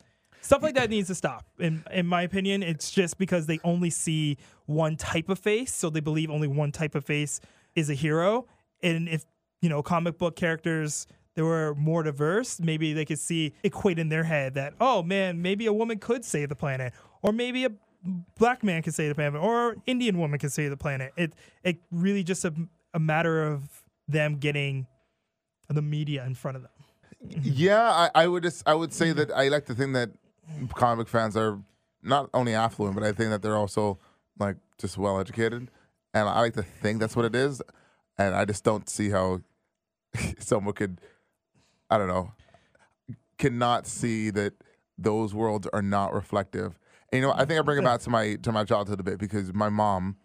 stuff 0.42 0.64
like 0.64 0.76
that 0.76 0.90
needs 0.90 1.08
to 1.08 1.16
stop. 1.16 1.46
In 1.60 1.84
in 1.92 2.08
my 2.08 2.24
opinion, 2.24 2.64
it's 2.64 2.92
just 2.92 3.18
because 3.18 3.48
they 3.48 3.60
only 3.64 3.90
see 3.90 4.38
one 4.66 4.98
type 4.98 5.30
of 5.30 5.40
face, 5.40 5.74
so 5.74 5.90
they 5.90 6.00
believe 6.00 6.30
only 6.30 6.48
one 6.48 6.72
type 6.72 6.96
of 6.96 7.06
face 7.06 7.40
is 7.76 7.90
a 7.90 7.94
hero. 7.94 8.48
And 8.84 9.08
if 9.08 9.26
you 9.62 9.70
know 9.70 9.82
comic 9.82 10.18
book 10.18 10.36
characters 10.36 11.08
they 11.36 11.42
were 11.42 11.74
more 11.76 12.04
diverse, 12.04 12.60
maybe 12.60 12.92
they 12.92 13.06
could 13.06 13.20
see 13.20 13.54
equate 13.64 13.98
in 14.00 14.10
their 14.10 14.24
head 14.24 14.56
that 14.56 14.74
oh 14.82 15.04
man, 15.04 15.42
maybe 15.42 15.66
a 15.66 15.74
woman 15.74 16.00
could 16.00 16.26
save 16.26 16.50
the 16.50 16.56
planet, 16.56 16.94
or 17.22 17.32
maybe 17.32 17.66
a 17.66 17.72
black 18.38 18.64
man 18.64 18.82
could 18.82 18.94
save 18.94 19.10
the 19.10 19.16
planet, 19.16 19.42
or 19.42 19.76
Indian 19.86 20.18
woman 20.18 20.40
could 20.40 20.52
save 20.52 20.70
the 20.70 20.78
planet. 20.78 21.14
It 21.16 21.34
it 21.64 21.78
really 21.92 22.24
just 22.24 22.44
a, 22.44 22.54
a 22.94 23.00
matter 23.00 23.44
of 23.44 23.84
them 24.08 24.38
getting 24.38 24.88
the 25.70 25.82
media 25.82 26.26
in 26.26 26.36
front 26.36 26.58
of 26.58 26.64
them. 26.64 26.72
Yeah, 27.30 27.82
I, 27.82 28.24
I 28.24 28.28
would 28.28 28.44
just 28.44 28.68
I 28.68 28.74
would 28.74 28.94
say 28.94 29.12
that 29.14 29.32
I 29.32 29.48
like 29.50 29.66
to 29.68 29.76
think 29.76 29.94
that 29.94 30.10
comic 30.74 31.08
fans 31.08 31.38
are 31.38 31.60
not 32.02 32.30
only 32.34 32.54
affluent, 32.54 32.96
but 32.96 33.04
I 33.04 33.12
think 33.12 33.30
that 33.30 33.42
they're 33.42 33.58
also 33.58 34.00
like 34.40 34.58
just 34.80 34.98
well 34.98 35.20
educated, 35.20 35.70
and 36.14 36.30
I 36.30 36.40
like 36.42 36.54
to 36.54 36.64
think 36.64 37.00
that's 37.00 37.16
what 37.16 37.26
it 37.26 37.36
is, 37.36 37.62
and 38.18 38.34
I 38.36 38.46
just 38.46 38.64
don't 38.64 38.90
see 38.90 39.10
how 39.12 39.42
someone 40.40 40.74
could, 40.74 41.00
I 41.90 41.98
don't 41.98 42.08
know, 42.08 42.34
cannot 43.38 43.88
see 43.88 44.30
that 44.32 44.54
those 44.98 45.34
worlds 45.34 45.68
are 45.74 45.82
not 45.82 46.14
reflective. 46.14 46.78
And, 47.12 47.22
you 47.22 47.28
know, 47.28 47.34
I 47.34 47.46
think 47.46 47.60
I 47.60 47.62
bring 47.62 47.80
it 47.80 47.84
back 47.84 48.02
to 48.02 48.10
my 48.10 48.36
to 48.36 48.52
my 48.52 48.64
childhood 48.64 49.00
a 49.00 49.04
bit 49.04 49.20
because 49.20 49.54
my 49.54 49.70
mom 49.70 50.18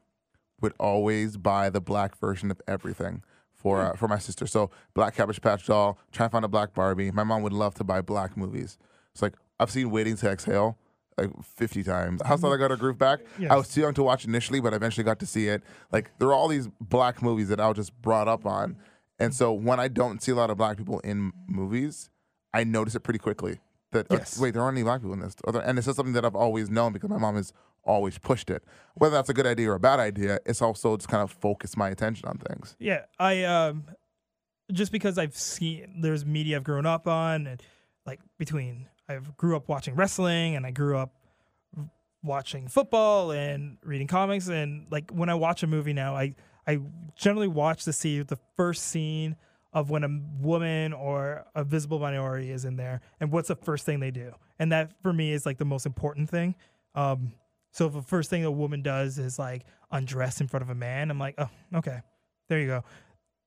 would 0.60 0.74
always 0.78 1.36
buy 1.36 1.70
the 1.70 1.80
black 1.80 2.18
version 2.18 2.50
of 2.50 2.60
everything 2.68 3.22
for 3.56 3.80
uh, 3.80 3.96
for 3.96 4.06
my 4.06 4.18
sister. 4.18 4.46
So 4.46 4.70
black 4.94 5.16
Cabbage 5.16 5.40
Patch 5.40 5.66
doll, 5.66 5.98
try 6.12 6.26
and 6.26 6.32
find 6.32 6.44
a 6.44 6.48
black 6.48 6.74
Barbie. 6.74 7.10
My 7.10 7.24
mom 7.24 7.42
would 7.42 7.52
love 7.52 7.74
to 7.76 7.84
buy 7.84 8.00
black 8.00 8.36
movies. 8.36 8.78
It's 9.12 9.22
like 9.22 9.34
I've 9.58 9.70
seen 9.70 9.90
Waiting 9.90 10.16
to 10.16 10.30
Exhale 10.30 10.78
like 11.18 11.30
50 11.42 11.82
times. 11.82 12.20
How 12.24 12.36
thought 12.36 12.52
I 12.52 12.56
got 12.58 12.70
a 12.72 12.76
groove 12.76 12.98
back? 12.98 13.20
Yes. 13.38 13.50
I 13.50 13.56
was 13.56 13.68
too 13.72 13.80
young 13.80 13.94
to 13.94 14.02
watch 14.02 14.24
initially, 14.24 14.60
but 14.60 14.72
I 14.72 14.76
eventually 14.76 15.04
got 15.04 15.18
to 15.20 15.26
see 15.26 15.48
it. 15.48 15.62
Like 15.90 16.10
there 16.18 16.28
are 16.28 16.34
all 16.34 16.48
these 16.48 16.68
black 16.80 17.22
movies 17.22 17.48
that 17.48 17.60
I 17.60 17.68
was 17.68 17.76
just 17.76 18.00
brought 18.02 18.28
up 18.28 18.44
on. 18.46 18.76
And 19.18 19.34
so 19.34 19.52
when 19.52 19.80
I 19.80 19.88
don't 19.88 20.22
see 20.22 20.32
a 20.32 20.34
lot 20.34 20.50
of 20.50 20.58
black 20.58 20.76
people 20.76 21.00
in 21.00 21.32
movies, 21.46 22.10
I 22.52 22.64
notice 22.64 22.94
it 22.94 23.00
pretty 23.00 23.18
quickly. 23.18 23.60
That 23.92 24.06
oh, 24.10 24.16
Yes. 24.16 24.38
wait, 24.38 24.52
there 24.52 24.62
aren't 24.62 24.76
any 24.76 24.84
black 24.84 25.00
people 25.00 25.14
in 25.14 25.20
this. 25.20 25.34
And 25.46 25.78
it's 25.78 25.86
just 25.86 25.96
something 25.96 26.12
that 26.12 26.24
I've 26.24 26.34
always 26.36 26.68
known 26.68 26.92
because 26.92 27.08
my 27.08 27.18
mom 27.18 27.36
has 27.36 27.52
always 27.86 28.18
pushed 28.18 28.50
it. 28.50 28.62
Whether 28.94 29.14
that's 29.14 29.28
a 29.28 29.34
good 29.34 29.46
idea 29.46 29.70
or 29.70 29.74
a 29.74 29.80
bad 29.80 30.00
idea, 30.00 30.38
it's 30.44 30.60
also 30.60 30.96
just 30.96 31.08
kind 31.08 31.22
of 31.22 31.30
focused 31.30 31.76
my 31.76 31.88
attention 31.88 32.28
on 32.28 32.38
things. 32.38 32.76
Yeah, 32.78 33.04
I 33.18 33.44
um, 33.44 33.84
just 34.72 34.92
because 34.92 35.18
I've 35.18 35.36
seen 35.36 36.00
there's 36.00 36.24
media 36.24 36.56
I've 36.56 36.64
grown 36.64 36.86
up 36.86 37.06
on, 37.06 37.46
and 37.46 37.62
like 38.04 38.20
between 38.38 38.88
I've 39.08 39.36
grew 39.36 39.56
up 39.56 39.68
watching 39.68 39.94
wrestling 39.94 40.56
and 40.56 40.66
I 40.66 40.70
grew 40.70 40.96
up 40.96 41.12
watching 42.22 42.66
football 42.68 43.30
and 43.30 43.78
reading 43.84 44.06
comics, 44.06 44.48
and 44.48 44.86
like 44.90 45.10
when 45.10 45.28
I 45.28 45.34
watch 45.34 45.62
a 45.62 45.66
movie 45.66 45.92
now, 45.92 46.16
I 46.16 46.34
I 46.66 46.80
generally 47.14 47.48
watch 47.48 47.84
to 47.84 47.92
see 47.92 48.22
the 48.22 48.38
first 48.56 48.84
scene 48.86 49.36
of 49.72 49.90
when 49.90 50.04
a 50.04 50.20
woman 50.40 50.92
or 50.92 51.44
a 51.54 51.62
visible 51.62 51.98
minority 51.98 52.50
is 52.50 52.64
in 52.64 52.76
there, 52.76 53.00
and 53.20 53.30
what's 53.30 53.48
the 53.48 53.56
first 53.56 53.84
thing 53.84 54.00
they 54.00 54.10
do, 54.10 54.32
and 54.58 54.72
that 54.72 54.92
for 55.02 55.12
me 55.12 55.32
is 55.32 55.46
like 55.46 55.58
the 55.58 55.64
most 55.64 55.86
important 55.86 56.30
thing. 56.30 56.54
Um, 56.94 57.32
so 57.76 57.86
if 57.88 57.92
the 57.92 58.00
first 58.00 58.30
thing 58.30 58.42
a 58.42 58.50
woman 58.50 58.80
does 58.80 59.18
is 59.18 59.38
like 59.38 59.66
undress 59.90 60.40
in 60.40 60.48
front 60.48 60.62
of 60.62 60.70
a 60.70 60.74
man, 60.74 61.10
I'm 61.10 61.18
like, 61.18 61.34
oh, 61.36 61.50
okay, 61.74 62.00
there 62.48 62.58
you 62.58 62.66
go. 62.68 62.84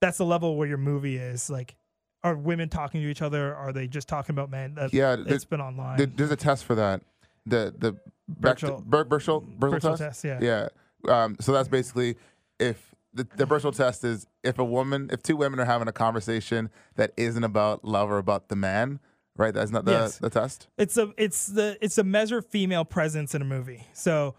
That's 0.01 0.19
the 0.19 0.25
level 0.25 0.55
where 0.55 0.67
your 0.67 0.77
movie 0.77 1.17
is. 1.17 1.49
Like, 1.49 1.75
are 2.23 2.35
women 2.35 2.69
talking 2.69 3.01
to 3.01 3.07
each 3.09 3.23
other? 3.23 3.55
Are 3.55 3.73
they 3.73 3.87
just 3.87 4.07
talking 4.07 4.35
about 4.35 4.51
men? 4.51 4.75
That, 4.75 4.93
Yeah, 4.93 5.15
it's 5.25 5.45
been 5.45 5.59
online. 5.61 5.97
There- 5.97 6.05
There's 6.05 6.29
a 6.31 6.35
test 6.35 6.65
for 6.65 6.75
that. 6.75 7.01
The 7.47 7.73
the 7.75 7.93
Bechdel- 8.39 8.83
Ber- 8.85 9.05
Bechdel 9.05 9.81
test. 9.81 9.97
test, 9.97 10.23
yeah. 10.23 10.39
Yeah. 10.39 10.67
Um, 11.07 11.35
so 11.39 11.51
that's 11.51 11.67
basically 11.67 12.15
if 12.59 12.93
the, 13.11 13.27
the 13.35 13.45
Bechdel 13.45 13.75
test 13.75 14.03
is 14.03 14.27
if 14.43 14.59
a 14.59 14.63
woman, 14.63 15.09
if 15.11 15.23
two 15.23 15.37
women 15.37 15.59
are 15.59 15.65
having 15.65 15.87
a 15.87 15.91
conversation 15.91 16.69
that 16.97 17.13
isn't 17.17 17.43
about 17.43 17.83
love 17.83 18.11
or 18.11 18.19
about 18.19 18.49
the 18.49 18.55
man, 18.55 18.99
right? 19.39 19.53
That's 19.53 19.71
not 19.71 19.85
the, 19.85 19.91
Yes. 19.91 20.17
the 20.17 20.29
test. 20.29 20.67
It's 20.77 20.97
a 20.97 21.11
it's 21.17 21.47
the 21.47 21.77
it's 21.81 21.97
a 21.97 22.03
measure 22.03 22.37
of 22.39 22.45
female 22.45 22.85
presence 22.85 23.33
in 23.33 23.41
a 23.41 23.45
movie. 23.45 23.87
So 23.93 24.35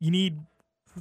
you 0.00 0.10
need 0.10 0.40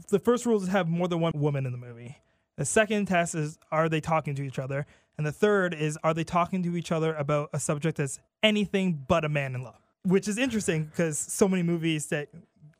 the 0.10 0.20
first 0.20 0.46
rule 0.46 0.58
is 0.58 0.66
to 0.66 0.72
have 0.72 0.88
more 0.88 1.08
than 1.08 1.20
one 1.22 1.32
woman 1.36 1.66
in 1.66 1.72
the 1.72 1.78
movie. 1.78 2.18
The 2.58 2.66
second 2.66 3.08
test 3.08 3.34
is 3.36 3.58
are 3.72 3.90
they 3.90 4.02
talking 4.02 4.36
to 4.36 4.44
each 4.44 4.60
other? 4.60 4.86
And 5.18 5.26
the 5.26 5.32
third 5.32 5.74
is 5.74 5.98
are 6.04 6.14
they 6.14 6.24
talking 6.24 6.62
to 6.64 6.76
each 6.76 6.92
other 6.92 7.16
about 7.16 7.50
a 7.54 7.60
subject 7.60 7.98
that's 7.98 8.20
anything 8.44 9.04
but 9.08 9.26
a 9.26 9.30
man 9.30 9.56
in 9.56 9.64
love? 9.64 9.80
Which 10.04 10.28
is 10.28 10.38
interesting 10.38 10.86
because 10.86 11.18
so 11.18 11.48
many 11.48 11.64
movies 11.64 12.08
that 12.08 12.30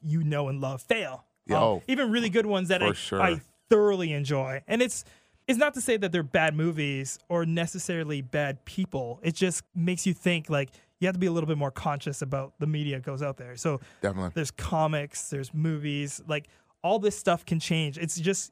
you 0.02 0.24
know 0.24 0.50
and 0.50 0.62
love 0.62 0.82
fail. 0.82 1.24
Yeah, 1.48 1.58
Um, 1.58 1.64
oh, 1.64 1.84
even 1.88 2.12
really 2.12 2.30
good 2.30 2.46
ones 2.46 2.68
that 2.68 2.84
I, 2.84 2.92
sure. 2.92 3.22
I 3.22 3.42
thoroughly 3.70 4.12
enjoy. 4.14 4.62
And 4.68 4.82
it's 4.82 5.06
it's 5.48 5.58
not 5.58 5.74
to 5.76 5.82
say 5.82 5.98
that 5.98 6.12
they're 6.12 6.24
bad 6.24 6.56
movies 6.56 7.20
or 7.30 7.46
necessarily 7.46 8.22
bad 8.22 8.64
people. 8.66 9.20
It 9.24 9.34
just 9.34 9.64
makes 9.74 10.06
you 10.06 10.14
think 10.14 10.50
like 10.50 10.72
you 11.00 11.08
have 11.08 11.14
to 11.14 11.20
be 11.20 11.28
a 11.28 11.32
little 11.32 11.48
bit 11.48 11.58
more 11.58 11.72
conscious 11.72 12.22
about 12.22 12.54
the 12.60 12.68
media 12.68 12.98
that 12.98 13.06
goes 13.06 13.22
out 13.22 13.38
there. 13.38 13.56
So 13.56 13.80
Definitely. 14.02 14.32
there's 14.34 14.52
comics, 14.52 15.30
there's 15.30 15.54
movies, 15.54 16.22
like 16.28 16.48
all 16.84 17.00
this 17.00 17.18
stuff 17.18 17.46
can 17.46 17.60
change. 17.60 17.98
It's 17.98 18.20
just 18.20 18.52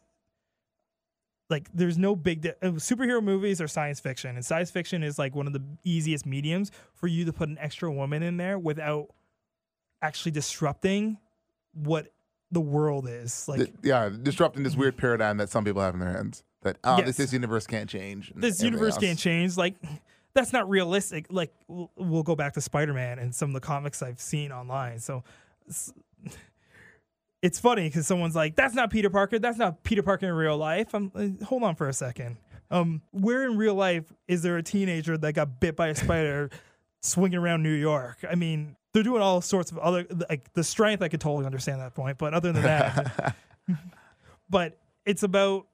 like 1.49 1.69
there's 1.73 1.97
no 1.97 2.15
big 2.15 2.41
di- 2.41 2.53
uh, 2.61 2.71
superhero 2.71 3.21
movies 3.23 3.61
or 3.61 3.67
science 3.67 3.99
fiction, 3.99 4.35
and 4.35 4.45
science 4.45 4.71
fiction 4.71 5.03
is 5.03 5.19
like 5.19 5.35
one 5.35 5.47
of 5.47 5.53
the 5.53 5.63
easiest 5.83 6.25
mediums 6.25 6.71
for 6.93 7.07
you 7.07 7.25
to 7.25 7.33
put 7.33 7.49
an 7.49 7.57
extra 7.59 7.91
woman 7.91 8.23
in 8.23 8.37
there 8.37 8.57
without 8.57 9.09
actually 10.01 10.31
disrupting 10.31 11.17
what 11.73 12.07
the 12.51 12.61
world 12.61 13.07
is. 13.07 13.47
Like 13.47 13.73
yeah, 13.83 14.09
disrupting 14.09 14.63
this 14.63 14.75
weird 14.75 14.97
paradigm 14.97 15.37
that 15.37 15.49
some 15.49 15.63
people 15.63 15.81
have 15.81 15.93
in 15.93 15.99
their 15.99 16.13
hands. 16.13 16.43
That 16.65 16.77
oh, 16.83 16.97
Yes. 16.97 17.05
this, 17.05 17.17
this 17.17 17.33
universe 17.33 17.67
can't 17.67 17.87
change. 17.89 18.33
this 18.35 18.61
universe 18.61 18.95
else. 18.95 19.03
can't 19.03 19.19
change. 19.19 19.55
Like 19.55 19.75
that's 20.33 20.51
not 20.51 20.67
realistic. 20.67 21.27
Like 21.29 21.53
we'll, 21.67 21.91
we'll 21.95 22.23
go 22.23 22.35
back 22.35 22.53
to 22.53 22.61
Spider 22.61 22.93
Man 22.93 23.19
and 23.19 23.33
some 23.33 23.51
of 23.51 23.53
the 23.53 23.59
comics 23.59 24.01
I've 24.01 24.19
seen 24.19 24.51
online. 24.51 24.99
So 24.99 25.23
it's, 27.41 27.59
funny 27.59 27.87
because 27.87 28.07
someone's 28.07 28.35
like, 28.35 28.55
"That's 28.55 28.73
not 28.73 28.89
Peter 28.89 29.11
Parker. 29.11 29.37
That's 29.37 29.59
not 29.59 29.83
Peter 29.83 30.01
Parker 30.01 30.25
in 30.25 30.33
real 30.33 30.57
life." 30.57 30.93
I'm 30.95 31.11
like, 31.13 31.41
hold 31.43 31.61
on 31.61 31.75
for 31.75 31.87
a 31.87 31.93
second. 31.93 32.37
Um, 32.71 33.03
where 33.11 33.45
in 33.45 33.57
real 33.57 33.75
life 33.75 34.11
is 34.27 34.41
there 34.41 34.57
a 34.57 34.63
teenager 34.63 35.17
that 35.19 35.33
got 35.33 35.59
bit 35.59 35.75
by 35.75 35.89
a 35.89 35.95
spider 35.95 36.49
swinging 37.01 37.37
around 37.37 37.61
New 37.61 37.69
York? 37.69 38.25
I 38.27 38.33
mean, 38.33 38.75
they're 38.93 39.03
doing 39.03 39.21
all 39.21 39.39
sorts 39.41 39.71
of 39.71 39.77
other 39.77 40.07
like 40.29 40.51
the 40.53 40.63
strength. 40.63 41.03
I 41.03 41.09
could 41.09 41.21
totally 41.21 41.45
understand 41.45 41.79
that 41.81 41.93
point, 41.93 42.17
but 42.17 42.33
other 42.33 42.51
than 42.51 42.63
that, 42.63 43.35
but 44.49 44.79
it's 45.05 45.21
about 45.21 45.67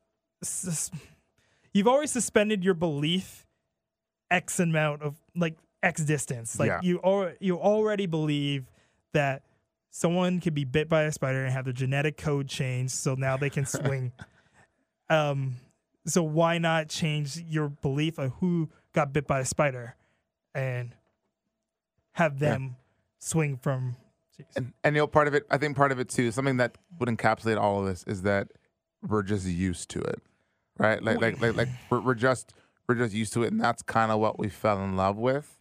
you've 1.73 1.87
always 1.87 2.11
suspended 2.11 2.63
your 2.63 2.73
belief 2.73 3.45
x 4.29 4.59
amount 4.59 5.01
of 5.01 5.15
like 5.35 5.55
x 5.83 6.03
distance 6.03 6.59
like 6.59 6.67
Yeah. 6.67 6.79
you 6.81 6.99
al- 7.03 7.33
you 7.39 7.59
already 7.59 8.05
believe 8.05 8.65
that 9.13 9.43
someone 9.89 10.39
could 10.39 10.53
be 10.53 10.63
bit 10.63 10.87
by 10.87 11.03
a 11.03 11.11
spider 11.11 11.43
and 11.43 11.51
have 11.51 11.65
their 11.65 11.73
genetic 11.73 12.17
code 12.17 12.47
changed 12.47 12.93
so 12.93 13.13
now 13.15 13.35
they 13.37 13.49
can 13.49 13.65
swing 13.77 14.11
um 15.09 15.55
so 16.05 16.23
why 16.23 16.57
not 16.57 16.87
change 16.89 17.37
your 17.37 17.69
belief 17.69 18.17
of 18.17 18.31
who 18.39 18.69
got 18.93 19.11
bit 19.13 19.27
by 19.27 19.39
a 19.41 19.45
spider 19.45 19.95
and 20.55 20.95
have 22.13 22.33
Yeah. 22.41 22.49
them 22.51 22.75
swing 23.19 23.57
from 23.57 23.95
And, 24.55 24.73
and 24.83 24.95
you 24.95 25.01
know, 25.03 25.07
part 25.07 25.27
of 25.27 25.35
it, 25.35 25.45
I 25.51 25.57
think 25.59 25.77
part 25.77 25.91
of 25.91 25.99
it 25.99 26.09
too, 26.09 26.31
something 26.31 26.57
that 26.57 26.77
would 26.99 27.07
encapsulate 27.07 27.59
all 27.61 27.79
of 27.81 27.85
this 27.85 28.03
is 28.07 28.23
that 28.23 28.47
we're 29.07 29.21
just 29.21 29.45
used 29.45 29.89
to 29.91 29.99
it, 30.01 30.19
right? 30.81 31.01
Like, 31.03 31.21
like, 31.21 31.41
like, 31.41 31.55
like 31.55 31.69
we're, 31.89 32.01
we're 32.01 32.13
just 32.15 32.53
we're 32.87 32.95
just 32.95 33.13
used 33.13 33.33
to 33.33 33.43
it, 33.43 33.51
and 33.51 33.61
that's 33.61 33.81
kind 33.81 34.11
of 34.11 34.19
what 34.19 34.39
we 34.39 34.49
fell 34.49 34.83
in 34.83 34.95
love 34.97 35.17
with. 35.17 35.57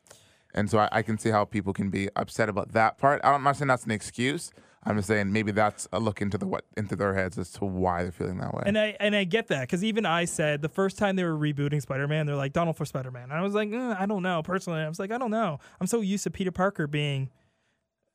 And 0.54 0.68
so 0.68 0.78
I, 0.78 0.88
I 0.90 1.02
can 1.02 1.16
see 1.18 1.30
how 1.30 1.44
people 1.44 1.72
can 1.72 1.90
be 1.90 2.09
upset 2.16 2.48
about 2.48 2.72
that 2.72 2.98
part. 2.98 3.20
I'm 3.22 3.42
not 3.44 3.56
saying 3.56 3.68
that's 3.68 3.85
an 3.85 3.92
excuse. 3.92 4.50
I'm 4.83 4.96
just 4.96 5.09
saying 5.09 5.30
maybe 5.30 5.52
that's 5.52 5.87
a 5.92 6.00
look 6.00 6.22
into 6.22 6.38
the 6.38 6.46
what 6.46 6.64
into 6.76 6.96
their 6.96 7.14
heads 7.14 7.38
as 7.38 7.50
to 7.52 7.66
why 7.66 8.02
they're 8.02 8.11
feeling 8.12 8.38
that 8.38 8.54
way. 8.54 8.62
And 8.64 8.78
I 8.78 8.96
and 8.98 9.14
I 9.14 9.24
get 9.24 9.48
that 9.48 9.61
because 9.61 9.85
even 9.85 10.06
I 10.06 10.24
said 10.24 10.62
the 10.62 10.70
first 10.70 10.96
time 10.96 11.16
they 11.16 11.24
were 11.24 11.37
rebooting 11.37 11.83
Spider-Man, 11.83 12.24
they're 12.26 12.35
like 12.35 12.54
Donald 12.54 12.78
for 12.78 12.87
Spider-Man. 12.87 13.24
And 13.24 13.33
I 13.35 13.42
was 13.42 13.52
like, 13.54 13.70
"Uh, 13.72 13.94
I 13.98 14.06
don't 14.06 14.22
know. 14.22 14.42
Personally, 14.42 14.80
I 14.80 14.88
was 14.88 14.98
like, 14.98 15.12
I 15.12 15.18
don't 15.18 15.30
know. 15.30 15.61
I'm 15.80 15.87
so 15.87 16.00
used 16.00 16.24
to 16.24 16.30
Peter 16.30 16.50
Parker 16.50 16.87
being, 16.87 17.28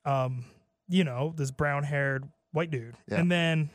um, 0.04 0.44
you 0.88 1.04
know, 1.04 1.32
this 1.36 1.52
brown-haired 1.52 2.28
white 2.52 2.70
dude, 2.72 2.96
Yeah. 3.08 3.20
and 3.20 3.30
then 3.30 3.70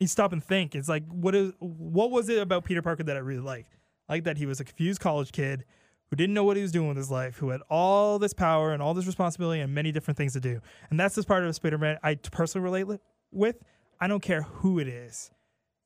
you 0.00 0.06
stop 0.06 0.32
and 0.32 0.42
think. 0.42 0.74
It's 0.74 0.88
like, 0.88 1.04
what 1.06 1.34
is 1.34 1.52
what 1.58 2.10
was 2.10 2.28
it 2.28 2.38
about 2.38 2.64
Peter 2.64 2.82
Parker 2.82 3.04
that 3.04 3.16
I 3.16 3.20
really 3.20 3.42
liked? 3.42 3.76
Like 4.08 4.24
that 4.24 4.38
he 4.38 4.46
was 4.46 4.58
a 4.58 4.64
confused 4.64 5.00
college 5.00 5.30
kid 5.30 5.64
who 6.08 6.16
didn't 6.16 6.34
know 6.34 6.42
what 6.42 6.56
he 6.56 6.62
was 6.62 6.72
doing 6.72 6.88
with 6.88 6.96
his 6.96 7.10
life, 7.10 7.36
who 7.36 7.50
had 7.50 7.60
all 7.70 8.18
this 8.18 8.32
power 8.32 8.72
and 8.72 8.82
all 8.82 8.94
this 8.94 9.06
responsibility 9.06 9.60
and 9.60 9.72
many 9.72 9.92
different 9.92 10.18
things 10.18 10.32
to 10.32 10.40
do. 10.40 10.60
And 10.90 10.98
that's 10.98 11.14
this 11.14 11.24
part 11.24 11.44
of 11.44 11.54
Spider-Man 11.54 11.98
I 12.02 12.16
personally 12.16 12.64
relate 12.64 13.00
with. 13.30 13.56
I 14.00 14.08
don't 14.08 14.22
care 14.22 14.42
who 14.42 14.80
it 14.80 14.88
is. 14.88 15.30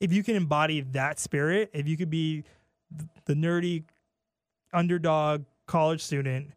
If 0.01 0.13
you 0.13 0.23
can 0.23 0.37
embody 0.37 0.81
that 0.81 1.19
spirit, 1.19 1.71
if 1.75 1.87
you 1.87 1.97
could 1.97 2.09
be 2.09 2.45
the 3.27 3.35
nerdy 3.35 3.85
underdog 4.73 5.45
college 5.67 6.03
student 6.03 6.53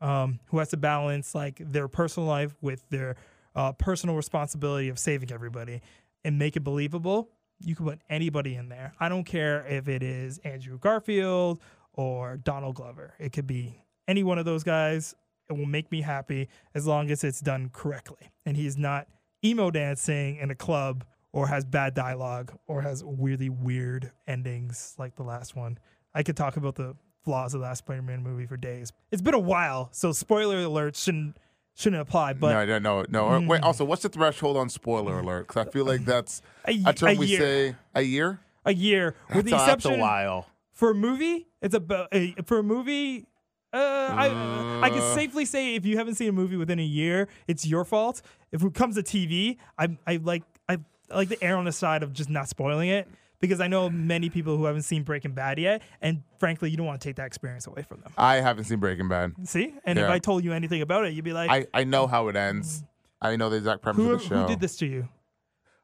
um, 0.00 0.38
who 0.46 0.58
has 0.58 0.68
to 0.68 0.76
balance 0.76 1.34
like 1.34 1.58
their 1.58 1.88
personal 1.88 2.28
life 2.28 2.54
with 2.62 2.88
their 2.88 3.16
uh, 3.54 3.72
personal 3.72 4.16
responsibility 4.16 4.88
of 4.88 4.98
saving 4.98 5.32
everybody 5.32 5.82
and 6.24 6.38
make 6.38 6.56
it 6.56 6.60
believable, 6.60 7.30
you 7.60 7.74
can 7.74 7.86
put 7.86 8.00
anybody 8.08 8.54
in 8.54 8.68
there. 8.68 8.94
I 8.98 9.08
don't 9.08 9.24
care 9.24 9.66
if 9.66 9.88
it 9.88 10.02
is 10.02 10.38
Andrew 10.38 10.78
Garfield 10.78 11.60
or 11.92 12.36
Donald 12.38 12.76
Glover. 12.76 13.14
It 13.18 13.32
could 13.32 13.46
be 13.46 13.84
any 14.08 14.22
one 14.22 14.38
of 14.38 14.44
those 14.44 14.64
guys. 14.64 15.14
It 15.48 15.54
will 15.54 15.66
make 15.66 15.90
me 15.90 16.00
happy 16.00 16.48
as 16.74 16.86
long 16.86 17.10
as 17.10 17.24
it's 17.24 17.40
done 17.40 17.70
correctly. 17.72 18.30
And 18.46 18.56
he's 18.56 18.78
not 18.78 19.08
emo 19.44 19.70
dancing 19.70 20.36
in 20.36 20.50
a 20.50 20.54
club 20.54 21.04
or 21.32 21.48
has 21.48 21.64
bad 21.64 21.94
dialogue 21.94 22.52
or 22.66 22.82
has 22.82 23.04
really 23.04 23.48
weird 23.48 24.12
endings 24.26 24.94
like 24.98 25.16
the 25.16 25.22
last 25.22 25.56
one. 25.56 25.78
I 26.14 26.22
could 26.22 26.36
talk 26.36 26.56
about 26.56 26.76
the 26.76 26.96
flaws 27.24 27.54
of 27.54 27.60
the 27.60 27.66
last 27.66 27.78
Spider-Man 27.78 28.22
movie 28.22 28.46
for 28.46 28.56
days. 28.56 28.92
It's 29.10 29.22
been 29.22 29.34
a 29.34 29.38
while, 29.38 29.88
so 29.92 30.12
spoiler 30.12 30.60
alert 30.60 30.96
shouldn't 30.96 31.36
shouldn't 31.74 32.02
apply. 32.02 32.34
But 32.34 32.52
no, 32.66 32.78
no, 32.78 32.78
no, 32.78 33.06
no. 33.08 33.40
Mm. 33.40 33.46
Wait, 33.48 33.62
also, 33.62 33.84
what's 33.84 34.02
the 34.02 34.08
threshold 34.08 34.56
on 34.56 34.68
spoiler 34.68 35.18
alert? 35.20 35.48
Because 35.48 35.66
I 35.66 35.70
feel 35.70 35.84
like 35.84 36.04
that's 36.04 36.42
a, 36.64 36.72
ye- 36.72 36.82
a 36.86 36.92
term 36.92 37.10
a 37.10 37.14
we 37.18 37.26
year, 37.26 37.40
say 37.40 37.76
a 37.94 38.02
year. 38.02 38.40
a 38.64 38.74
year 38.74 39.14
with 39.34 39.44
the 39.46 39.52
That's 39.52 39.62
a- 39.62 39.64
exception 39.74 40.00
a 40.00 40.02
while. 40.02 40.46
for 40.72 40.90
a 40.90 40.94
movie. 40.94 41.46
It's 41.62 41.74
about 41.74 42.08
a, 42.12 42.34
for 42.46 42.58
a 42.58 42.62
movie. 42.62 43.26
Uh, 43.72 43.76
I 43.78 44.80
I 44.82 44.90
can 44.90 44.98
Uh. 44.98 45.14
safely 45.14 45.44
say 45.44 45.74
if 45.76 45.86
you 45.86 45.96
haven't 45.96 46.16
seen 46.16 46.28
a 46.28 46.32
movie 46.32 46.56
within 46.56 46.78
a 46.80 46.84
year, 46.84 47.28
it's 47.46 47.64
your 47.66 47.84
fault. 47.84 48.20
If 48.50 48.62
it 48.64 48.74
comes 48.74 48.96
to 48.96 49.02
TV, 49.02 49.58
I 49.78 49.96
I 50.06 50.16
like 50.16 50.42
I, 50.68 50.78
I 51.10 51.14
like 51.16 51.28
to 51.28 51.42
err 51.42 51.56
on 51.56 51.64
the 51.66 51.72
side 51.72 52.02
of 52.02 52.12
just 52.12 52.28
not 52.30 52.48
spoiling 52.48 52.88
it 52.88 53.06
because 53.40 53.60
I 53.60 53.66
know 53.68 53.88
many 53.90 54.28
people 54.30 54.56
who 54.56 54.64
haven't 54.66 54.82
seen 54.82 55.02
Breaking 55.02 55.32
Bad 55.32 55.58
yet, 55.58 55.82
and 56.00 56.22
frankly, 56.38 56.70
you 56.70 56.76
don't 56.76 56.86
want 56.86 57.00
to 57.00 57.08
take 57.08 57.16
that 57.16 57.26
experience 57.26 57.66
away 57.66 57.82
from 57.82 58.00
them. 58.00 58.12
I 58.16 58.36
haven't 58.36 58.64
seen 58.64 58.78
Breaking 58.78 59.08
Bad. 59.08 59.32
See, 59.48 59.74
and 59.84 59.98
if 59.98 60.08
I 60.08 60.18
told 60.18 60.44
you 60.44 60.52
anything 60.52 60.82
about 60.82 61.06
it, 61.06 61.14
you'd 61.14 61.24
be 61.24 61.32
like, 61.32 61.50
I, 61.50 61.66
I 61.72 61.84
know 61.84 62.06
how 62.06 62.28
it 62.28 62.36
ends. 62.36 62.82
Mm. 62.82 62.86
I 63.22 63.36
know 63.36 63.50
the 63.50 63.56
exact 63.56 63.82
premise 63.82 64.02
who, 64.04 64.12
of 64.12 64.20
the 64.20 64.26
show. 64.26 64.42
who 64.42 64.48
did 64.48 64.60
this 64.60 64.76
to 64.76 64.86
you? 64.86 65.08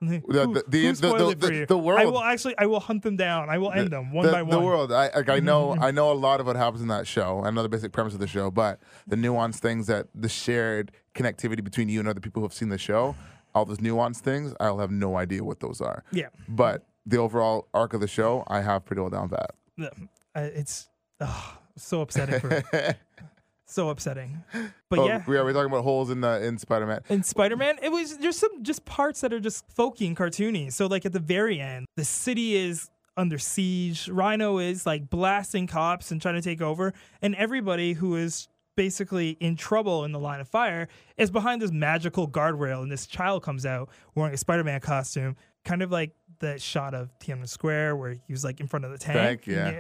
The- 0.01 0.21
the- 0.29 0.47
the- 0.47 0.93
the- 0.93 1.35
the- 1.35 1.67
the 1.67 1.79
I 1.79 2.05
will 2.05 2.23
actually, 2.23 2.55
I 2.59 2.67
will 2.67 2.81
hunt 2.81 3.03
them 3.03 3.17
down. 3.17 3.49
I 3.49 3.57
will 3.57 3.73
end 3.73 3.91
them 3.91 4.13
one 4.13 4.27
the, 4.27 4.33
by 4.33 4.43
the 4.43 4.61
world. 4.61 4.93
I 4.93 5.11
like, 5.17 5.31
I 5.31 5.39
know 5.41 5.75
I 5.81 5.91
know 5.91 6.13
a 6.13 6.15
lot 6.15 6.39
of 6.41 6.47
what 6.47 6.57
happens 6.57 6.83
in 6.83 6.89
that 6.89 7.07
show. 7.07 7.43
I 7.45 7.51
know 7.51 7.63
the 7.63 7.71
basic 7.71 7.93
premise 7.93 8.13
of 8.13 8.21
the 8.21 8.27
show, 8.27 8.51
but 8.51 8.79
the 9.07 9.17
nuanced 9.17 9.57
things 9.61 9.87
that 9.87 10.09
the 10.15 10.29
shared 10.29 10.93
connectivity 11.15 11.65
between 11.65 11.89
you 11.89 12.01
and 12.01 12.09
other 12.09 12.21
people 12.21 12.41
who 12.41 12.45
have 12.47 12.53
seen 12.53 12.69
the 12.69 12.77
show, 12.77 13.17
all 13.55 13.65
those 13.65 13.79
nuanced 13.79 14.19
things, 14.21 14.55
I'll 14.61 14.79
have 14.81 14.91
no 14.91 15.17
idea 15.17 15.43
what 15.43 15.61
those 15.61 15.81
are. 15.81 16.05
Yeah, 16.13 16.29
But 16.47 16.85
the 17.07 17.19
overall 17.19 17.69
arc 17.73 17.95
of 17.95 18.01
the 18.01 18.09
show, 18.09 18.45
I 18.49 18.61
have 18.61 18.85
pretty 18.85 19.01
well 19.01 19.11
down 19.11 19.29
pat. 19.29 19.55
Uh, 19.81 19.89
it's 20.35 20.89
ugh, 21.21 21.57
so 21.77 22.01
upsetting. 22.01 22.41
For, 22.41 22.97
so 23.67 23.89
upsetting. 23.89 24.43
But 24.89 24.99
oh, 24.99 25.07
yeah, 25.07 25.23
we 25.27 25.37
are 25.37 25.45
we 25.45 25.53
talking 25.53 25.71
about 25.71 25.85
holes 25.85 26.11
in 26.11 26.21
the 26.21 26.45
in 26.45 26.59
Spider 26.59 26.87
Man. 26.87 27.01
in 27.09 27.23
Spider-Man, 27.23 27.79
it 27.83 27.91
was 27.91 28.19
there's 28.19 28.37
some 28.37 28.63
just 28.63 28.85
parts 28.85 29.21
that 29.21 29.33
are 29.33 29.41
just 29.41 29.67
folky 29.75 30.07
and 30.07 30.17
cartoony. 30.17 30.73
So 30.73 30.87
like 30.87 31.07
at 31.07 31.13
the 31.13 31.21
very 31.21 31.61
end, 31.61 31.87
the 31.97 32.05
city 32.05 32.57
is 32.57 32.91
under 33.17 33.39
siege. 33.39 34.09
Rhino 34.09 34.59
is 34.59 34.85
like 34.85 35.09
blasting 35.09 35.67
cops 35.67 36.11
and 36.11 36.21
trying 36.21 36.35
to 36.35 36.43
take 36.43 36.61
over, 36.61 36.93
and 37.23 37.35
everybody 37.35 37.95
who 37.95 38.17
is 38.17 38.49
basically 38.77 39.31
in 39.41 39.57
trouble 39.57 40.05
in 40.05 40.13
the 40.13 40.19
line 40.19 40.41
of 40.41 40.49
fire 40.49 40.87
is 41.17 41.31
behind 41.31 41.63
this 41.63 41.73
magical 41.73 42.29
guardrail, 42.29 42.83
and 42.83 42.93
this 42.93 43.07
child 43.07 43.43
comes 43.43 43.65
out 43.65 43.89
wearing 44.15 44.35
a 44.35 44.37
Spider-Man 44.37 44.81
costume, 44.81 45.35
kind 45.65 45.83
of 45.83 45.91
like 45.91 46.15
the 46.39 46.59
shot 46.59 46.95
of 46.95 47.11
Tiananmen 47.19 47.49
Square 47.49 47.97
where 47.97 48.13
he 48.13 48.33
was 48.33 48.45
like 48.45 48.61
in 48.61 48.67
front 48.67 48.85
of 48.85 48.91
the 48.91 48.99
tank. 48.99 49.43
Tank, 49.43 49.47
yeah. 49.47 49.71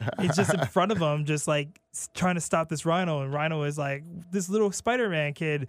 yeah. 0.00 0.08
It's 0.18 0.36
just 0.36 0.54
in 0.54 0.64
front 0.66 0.92
of 0.92 0.98
him, 0.98 1.24
just 1.24 1.48
like 1.48 1.80
trying 2.14 2.34
to 2.36 2.40
stop 2.40 2.68
this 2.68 2.86
Rhino, 2.86 3.22
and 3.22 3.32
Rhino 3.32 3.62
is 3.62 3.78
like 3.78 4.04
this 4.30 4.48
little 4.48 4.72
Spider-Man 4.72 5.34
kid 5.34 5.68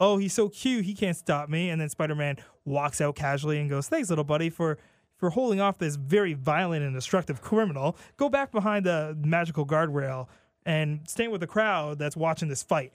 oh, 0.00 0.16
he's 0.16 0.32
so 0.32 0.48
cute, 0.48 0.84
he 0.84 0.94
can't 0.94 1.16
stop 1.16 1.48
me. 1.48 1.70
And 1.70 1.80
then 1.80 1.88
Spider 1.88 2.14
Man 2.14 2.36
walks 2.64 3.00
out 3.00 3.16
casually 3.16 3.58
and 3.58 3.68
goes, 3.68 3.88
thanks, 3.88 4.08
little 4.08 4.24
buddy, 4.24 4.50
for 4.50 4.78
for 5.16 5.30
holding 5.30 5.60
off 5.60 5.78
this 5.78 5.94
very 5.94 6.34
violent 6.34 6.82
and 6.82 6.92
destructive 6.94 7.40
criminal. 7.40 7.96
Go 8.16 8.28
back 8.28 8.50
behind 8.50 8.84
the 8.84 9.16
magical 9.24 9.64
guardrail 9.64 10.26
and 10.66 11.00
stand 11.06 11.30
with 11.30 11.40
the 11.40 11.46
crowd 11.46 11.98
that's 11.98 12.16
watching 12.16 12.48
this 12.48 12.62
fight. 12.62 12.92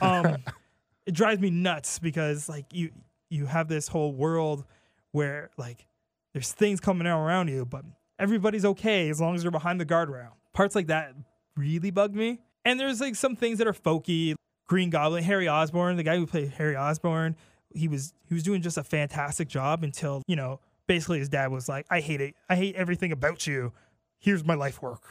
Um, 0.00 0.38
it 1.06 1.14
drives 1.14 1.40
me 1.40 1.50
nuts 1.50 2.00
because 2.00 2.48
like 2.48 2.66
you 2.72 2.90
you 3.30 3.46
have 3.46 3.68
this 3.68 3.86
whole 3.88 4.12
world 4.12 4.64
where 5.12 5.50
like 5.56 5.86
there's 6.32 6.52
things 6.52 6.80
coming 6.80 7.06
out 7.06 7.24
around 7.24 7.48
you, 7.48 7.64
but 7.64 7.84
everybody's 8.18 8.64
okay 8.64 9.08
as 9.08 9.20
long 9.20 9.34
as 9.34 9.42
you're 9.42 9.50
behind 9.50 9.80
the 9.80 9.86
guardrail. 9.86 10.32
Parts 10.52 10.74
like 10.74 10.88
that 10.88 11.14
really 11.56 11.90
bugged 11.90 12.14
me. 12.14 12.40
And 12.64 12.78
there's 12.78 13.00
like 13.00 13.14
some 13.14 13.36
things 13.36 13.58
that 13.58 13.66
are 13.66 13.72
folky. 13.72 14.34
Green 14.66 14.90
Goblin, 14.90 15.24
Harry 15.24 15.48
Osborn, 15.48 15.96
the 15.96 16.02
guy 16.02 16.16
who 16.16 16.26
played 16.26 16.50
Harry 16.50 16.76
Osborn, 16.76 17.36
he 17.74 17.88
was 17.88 18.14
he 18.26 18.34
was 18.34 18.42
doing 18.42 18.62
just 18.62 18.78
a 18.78 18.84
fantastic 18.84 19.48
job 19.48 19.82
until 19.82 20.22
you 20.26 20.36
know 20.36 20.60
basically 20.86 21.18
his 21.18 21.28
dad 21.28 21.50
was 21.50 21.68
like, 21.68 21.86
"I 21.90 22.00
hate 22.00 22.20
it. 22.20 22.34
I 22.48 22.56
hate 22.56 22.74
everything 22.76 23.12
about 23.12 23.46
you. 23.46 23.72
Here's 24.18 24.44
my 24.44 24.54
life 24.54 24.82
work." 24.82 25.02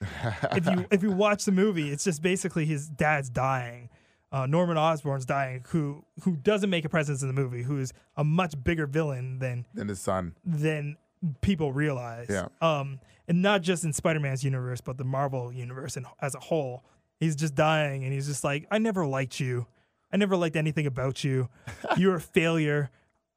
if 0.52 0.66
you 0.66 0.86
if 0.90 1.02
you 1.02 1.10
watch 1.10 1.44
the 1.44 1.52
movie, 1.52 1.90
it's 1.90 2.04
just 2.04 2.22
basically 2.22 2.64
his 2.64 2.88
dad's 2.88 3.28
dying. 3.28 3.89
Uh, 4.32 4.46
Norman 4.46 4.76
Osborn's 4.76 5.24
dying, 5.26 5.64
who 5.68 6.04
who 6.22 6.36
doesn't 6.36 6.70
make 6.70 6.84
a 6.84 6.88
presence 6.88 7.22
in 7.22 7.28
the 7.28 7.34
movie, 7.34 7.62
who 7.62 7.78
is 7.78 7.92
a 8.16 8.22
much 8.24 8.54
bigger 8.62 8.86
villain 8.86 9.38
than 9.40 9.66
Then 9.74 9.88
his 9.88 10.00
son. 10.00 10.34
than 10.44 10.96
people 11.40 11.72
realize. 11.72 12.28
Yeah. 12.30 12.46
Um, 12.60 13.00
and 13.26 13.42
not 13.42 13.62
just 13.62 13.84
in 13.84 13.92
Spider-Man's 13.92 14.42
universe, 14.44 14.80
but 14.80 14.98
the 14.98 15.04
Marvel 15.04 15.52
universe 15.52 15.96
and 15.96 16.06
as 16.20 16.34
a 16.34 16.40
whole. 16.40 16.84
He's 17.18 17.36
just 17.36 17.54
dying, 17.54 18.04
and 18.04 18.12
he's 18.12 18.26
just 18.26 18.44
like, 18.44 18.66
I 18.70 18.78
never 18.78 19.04
liked 19.04 19.40
you. 19.40 19.66
I 20.12 20.16
never 20.16 20.36
liked 20.36 20.56
anything 20.56 20.86
about 20.86 21.22
you. 21.22 21.48
You're 21.96 22.14
a 22.16 22.20
failure. 22.20 22.88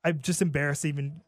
I'm 0.05 0.19
just 0.21 0.41
embarrassed 0.41 0.83
to 0.83 0.87
even 0.87 1.21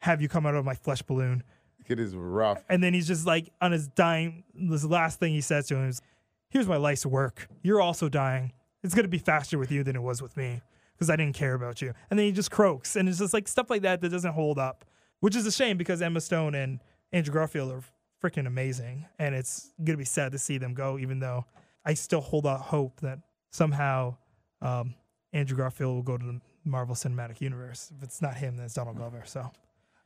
have 0.00 0.20
you 0.20 0.28
come 0.28 0.44
out 0.44 0.54
of 0.54 0.64
my 0.64 0.74
flesh 0.74 1.00
balloon. 1.02 1.42
It 1.86 1.98
is 1.98 2.14
rough. 2.14 2.62
And 2.68 2.82
then 2.82 2.92
he's 2.94 3.06
just 3.06 3.26
like 3.26 3.50
on 3.62 3.72
his 3.72 3.88
dying. 3.88 4.44
This 4.54 4.84
last 4.84 5.18
thing 5.18 5.32
he 5.32 5.40
says 5.40 5.66
to 5.68 5.76
him 5.76 5.88
is, 5.88 6.02
"Here's 6.50 6.68
my 6.68 6.76
life's 6.76 7.06
work. 7.06 7.48
You're 7.62 7.80
also 7.80 8.08
dying. 8.10 8.52
It's 8.82 8.94
gonna 8.94 9.08
be 9.08 9.18
faster 9.18 9.58
with 9.58 9.70
you 9.70 9.82
than 9.82 9.96
it 9.96 10.02
was 10.02 10.22
with 10.22 10.36
me 10.36 10.60
because 10.94 11.10
I 11.10 11.16
didn't 11.16 11.34
care 11.34 11.54
about 11.54 11.82
you." 11.82 11.92
And 12.10 12.18
then 12.18 12.26
he 12.26 12.32
just 12.32 12.50
croaks, 12.50 12.96
and 12.96 13.08
it's 13.08 13.18
just 13.18 13.34
like 13.34 13.48
stuff 13.48 13.70
like 13.70 13.82
that 13.82 14.00
that 14.00 14.08
doesn't 14.10 14.32
hold 14.32 14.58
up, 14.58 14.84
which 15.20 15.36
is 15.36 15.46
a 15.46 15.52
shame 15.52 15.76
because 15.76 16.02
Emma 16.02 16.20
Stone 16.20 16.54
and 16.54 16.80
Andrew 17.12 17.34
Garfield 17.34 17.72
are 17.72 17.82
freaking 18.22 18.46
amazing, 18.46 19.06
and 19.18 19.34
it's 19.34 19.72
gonna 19.82 19.98
be 19.98 20.04
sad 20.04 20.32
to 20.32 20.38
see 20.38 20.58
them 20.58 20.74
go. 20.74 20.98
Even 20.98 21.18
though 21.18 21.44
I 21.84 21.94
still 21.94 22.20
hold 22.20 22.46
out 22.46 22.60
hope 22.60 23.00
that 23.00 23.20
somehow 23.50 24.16
um, 24.60 24.94
Andrew 25.32 25.56
Garfield 25.56 25.94
will 25.94 26.02
go 26.02 26.16
to 26.16 26.24
the 26.24 26.40
Marvel 26.64 26.94
Cinematic 26.94 27.40
Universe. 27.40 27.90
If 27.96 28.02
it's 28.02 28.20
not 28.22 28.34
him, 28.34 28.56
then 28.56 28.66
it's 28.66 28.74
Donald 28.74 28.96
Glover. 28.96 29.22
So 29.24 29.50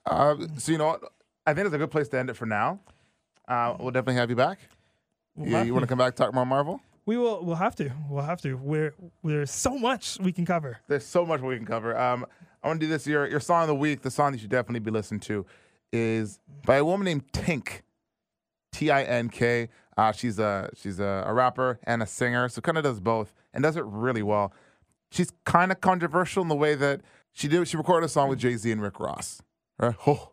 Uh, 0.07 0.37
so 0.59 0.73
you 0.73 0.79
know 0.79 0.87
what? 0.87 1.13
I 1.47 1.55
think 1.55 1.67
it's 1.67 1.75
a 1.75 1.79
good 1.79 1.91
place 1.91 2.09
to 2.09 2.19
end 2.19 2.31
it 2.31 2.35
for 2.35 2.47
now. 2.47 2.81
Uh, 3.49 3.75
we'll 3.79 3.91
definitely 3.91 4.15
have 4.15 4.31
you 4.31 4.37
back. 4.37 4.61
we'll 5.35 5.49
you 5.49 5.67
you 5.67 5.73
want 5.73 5.83
to 5.83 5.89
come 5.89 5.99
back 5.99 6.15
talk 6.15 6.33
more 6.33 6.47
Marvel? 6.47 6.81
We 7.05 7.17
will. 7.17 7.45
We'll 7.45 7.57
have 7.57 7.75
to. 7.77 7.91
We'll 8.09 8.25
have 8.25 8.41
to. 8.43 8.55
We're 8.55 8.95
there's 9.25 9.51
so 9.51 9.77
much 9.79 10.19
we 10.21 10.33
can 10.33 10.47
cover. 10.47 10.79
There's 10.89 11.05
so 11.07 11.27
much 11.27 11.41
we 11.41 11.57
can 11.57 11.67
cover. 11.67 11.99
Um, 11.99 12.27
I 12.63 12.69
want 12.69 12.81
to 12.81 12.87
do 12.87 12.91
this. 12.91 13.07
Your 13.07 13.27
your 13.27 13.41
song 13.41 13.63
of 13.63 13.69
the 13.69 13.75
week, 13.75 14.03
the 14.03 14.11
song 14.11 14.33
that 14.33 14.39
you 14.39 14.43
should 14.43 14.51
definitely 14.51 14.81
be 14.81 14.91
listening 14.93 15.21
to, 15.21 15.45
is 15.93 16.39
by 16.65 16.77
a 16.77 16.85
woman 16.85 17.05
named 17.05 17.33
Tink, 17.33 17.81
T 18.73 18.91
I 18.91 19.03
N 19.03 19.29
K. 19.29 19.69
Uh, 19.97 20.13
she's 20.13 20.39
a 20.39 20.71
she's 20.77 21.01
a, 21.01 21.25
a 21.27 21.35
rapper 21.35 21.81
and 21.85 22.03
a 22.03 22.07
singer, 22.07 22.49
so 22.49 22.61
kind 22.61 22.79
of 22.79 22.85
does 22.85 23.01
both 23.01 23.35
and 23.53 23.63
does 23.63 23.77
it 23.77 23.85
really 23.85 24.23
well. 24.23 24.53
She's 25.11 25.31
kind 25.45 25.73
of 25.73 25.81
controversial 25.81 26.43
in 26.43 26.49
the 26.49 26.55
way 26.57 26.75
that 26.77 27.01
she 27.33 27.49
did. 27.49 27.67
She 27.69 27.77
recorded 27.77 28.07
a 28.07 28.09
song 28.09 28.29
with 28.29 28.39
Jay 28.39 28.57
Z 28.57 28.71
and 28.71 28.81
Rick 28.81 29.01
Ross, 29.01 29.43
right? 29.79 29.95
Oh, 30.07 30.31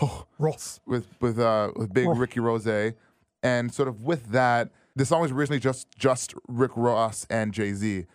oh, 0.00 0.26
Ross. 0.38 0.80
with 0.86 1.06
with 1.20 1.38
uh 1.38 1.72
with 1.74 1.92
big 1.92 2.06
Oh. 2.06 2.14
Ricky 2.14 2.38
Rose, 2.40 2.94
and 3.42 3.74
sort 3.74 3.88
of 3.88 4.02
with 4.02 4.28
that, 4.30 4.70
this 5.00 5.08
song 5.08 5.22
was 5.22 5.32
originally 5.32 5.60
just 5.60 5.88
just 5.98 6.34
Rick 6.46 6.72
Ross 6.76 7.26
and 7.30 7.52
Jay 7.54 7.72
Z. 7.72 8.06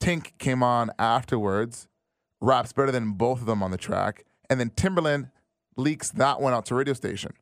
Tink 0.00 0.38
came 0.38 0.62
on 0.62 0.90
afterwards, 0.98 1.88
raps 2.40 2.72
better 2.72 2.90
than 2.90 3.12
both 3.12 3.40
of 3.40 3.46
them 3.46 3.62
on 3.62 3.70
the 3.70 3.76
track, 3.76 4.24
and 4.48 4.58
then 4.58 4.70
Timbaland 4.70 5.30
leaks 5.76 6.10
that 6.10 6.40
one 6.40 6.54
out 6.54 6.66
to 6.66 6.74
radio 6.74 6.94
station. 6.94 7.32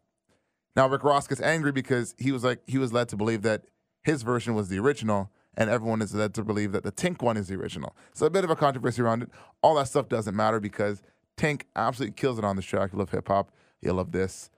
Now 0.74 0.88
Rick 0.88 1.05
Ross 1.05 1.26
gets 1.26 1.40
angry 1.40 1.70
because 1.70 2.14
he 2.18 2.33
was 2.33 2.44
like 2.44 2.61
he 2.66 2.79
was 2.79 2.92
led 2.92 3.09
to 3.11 3.16
believe 3.16 3.42
that 3.42 3.66
his 4.02 4.22
version 4.22 4.55
was 4.55 4.68
the 4.68 4.79
original, 4.79 5.31
and 5.57 5.70
everyone 5.70 6.02
is 6.02 6.14
led 6.14 6.35
to 6.35 6.42
believe 6.42 6.72
that 6.72 6.83
the 6.83 6.92
Tink 6.92 7.22
one 7.22 7.37
is 7.37 7.48
the 7.48 7.55
original. 7.55 7.94
So 8.14 8.26
a 8.26 8.31
bit 8.31 8.42
of 8.42 8.50
a 8.50 8.57
controversy 8.57 9.00
around 9.00 9.22
it. 9.22 9.31
All 9.62 9.76
that 9.76 9.88
stuff 9.88 10.09
doesn't 10.09 10.35
matter 10.35 10.59
because 10.59 11.02
Tink 11.37 11.62
absolutely 11.76 12.14
kills 12.14 12.38
it 12.38 12.44
on 12.44 12.57
this 12.57 12.64
track. 12.64 12.92
You 12.92 12.98
love 12.98 13.11
hip 13.11 13.29
hop, 13.29 13.52
you 13.81 13.92
love 13.92 14.12
this. 14.12 14.50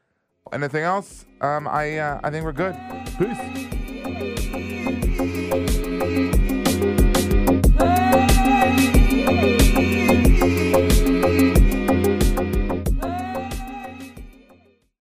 Anything 0.52 0.84
else? 0.84 1.26
Um, 1.42 1.68
I 1.68 1.98
uh, 1.98 2.20
I 2.24 2.30
think 2.30 2.44
we're 2.44 2.52
good. 2.52 2.74
Peace. 3.18 3.77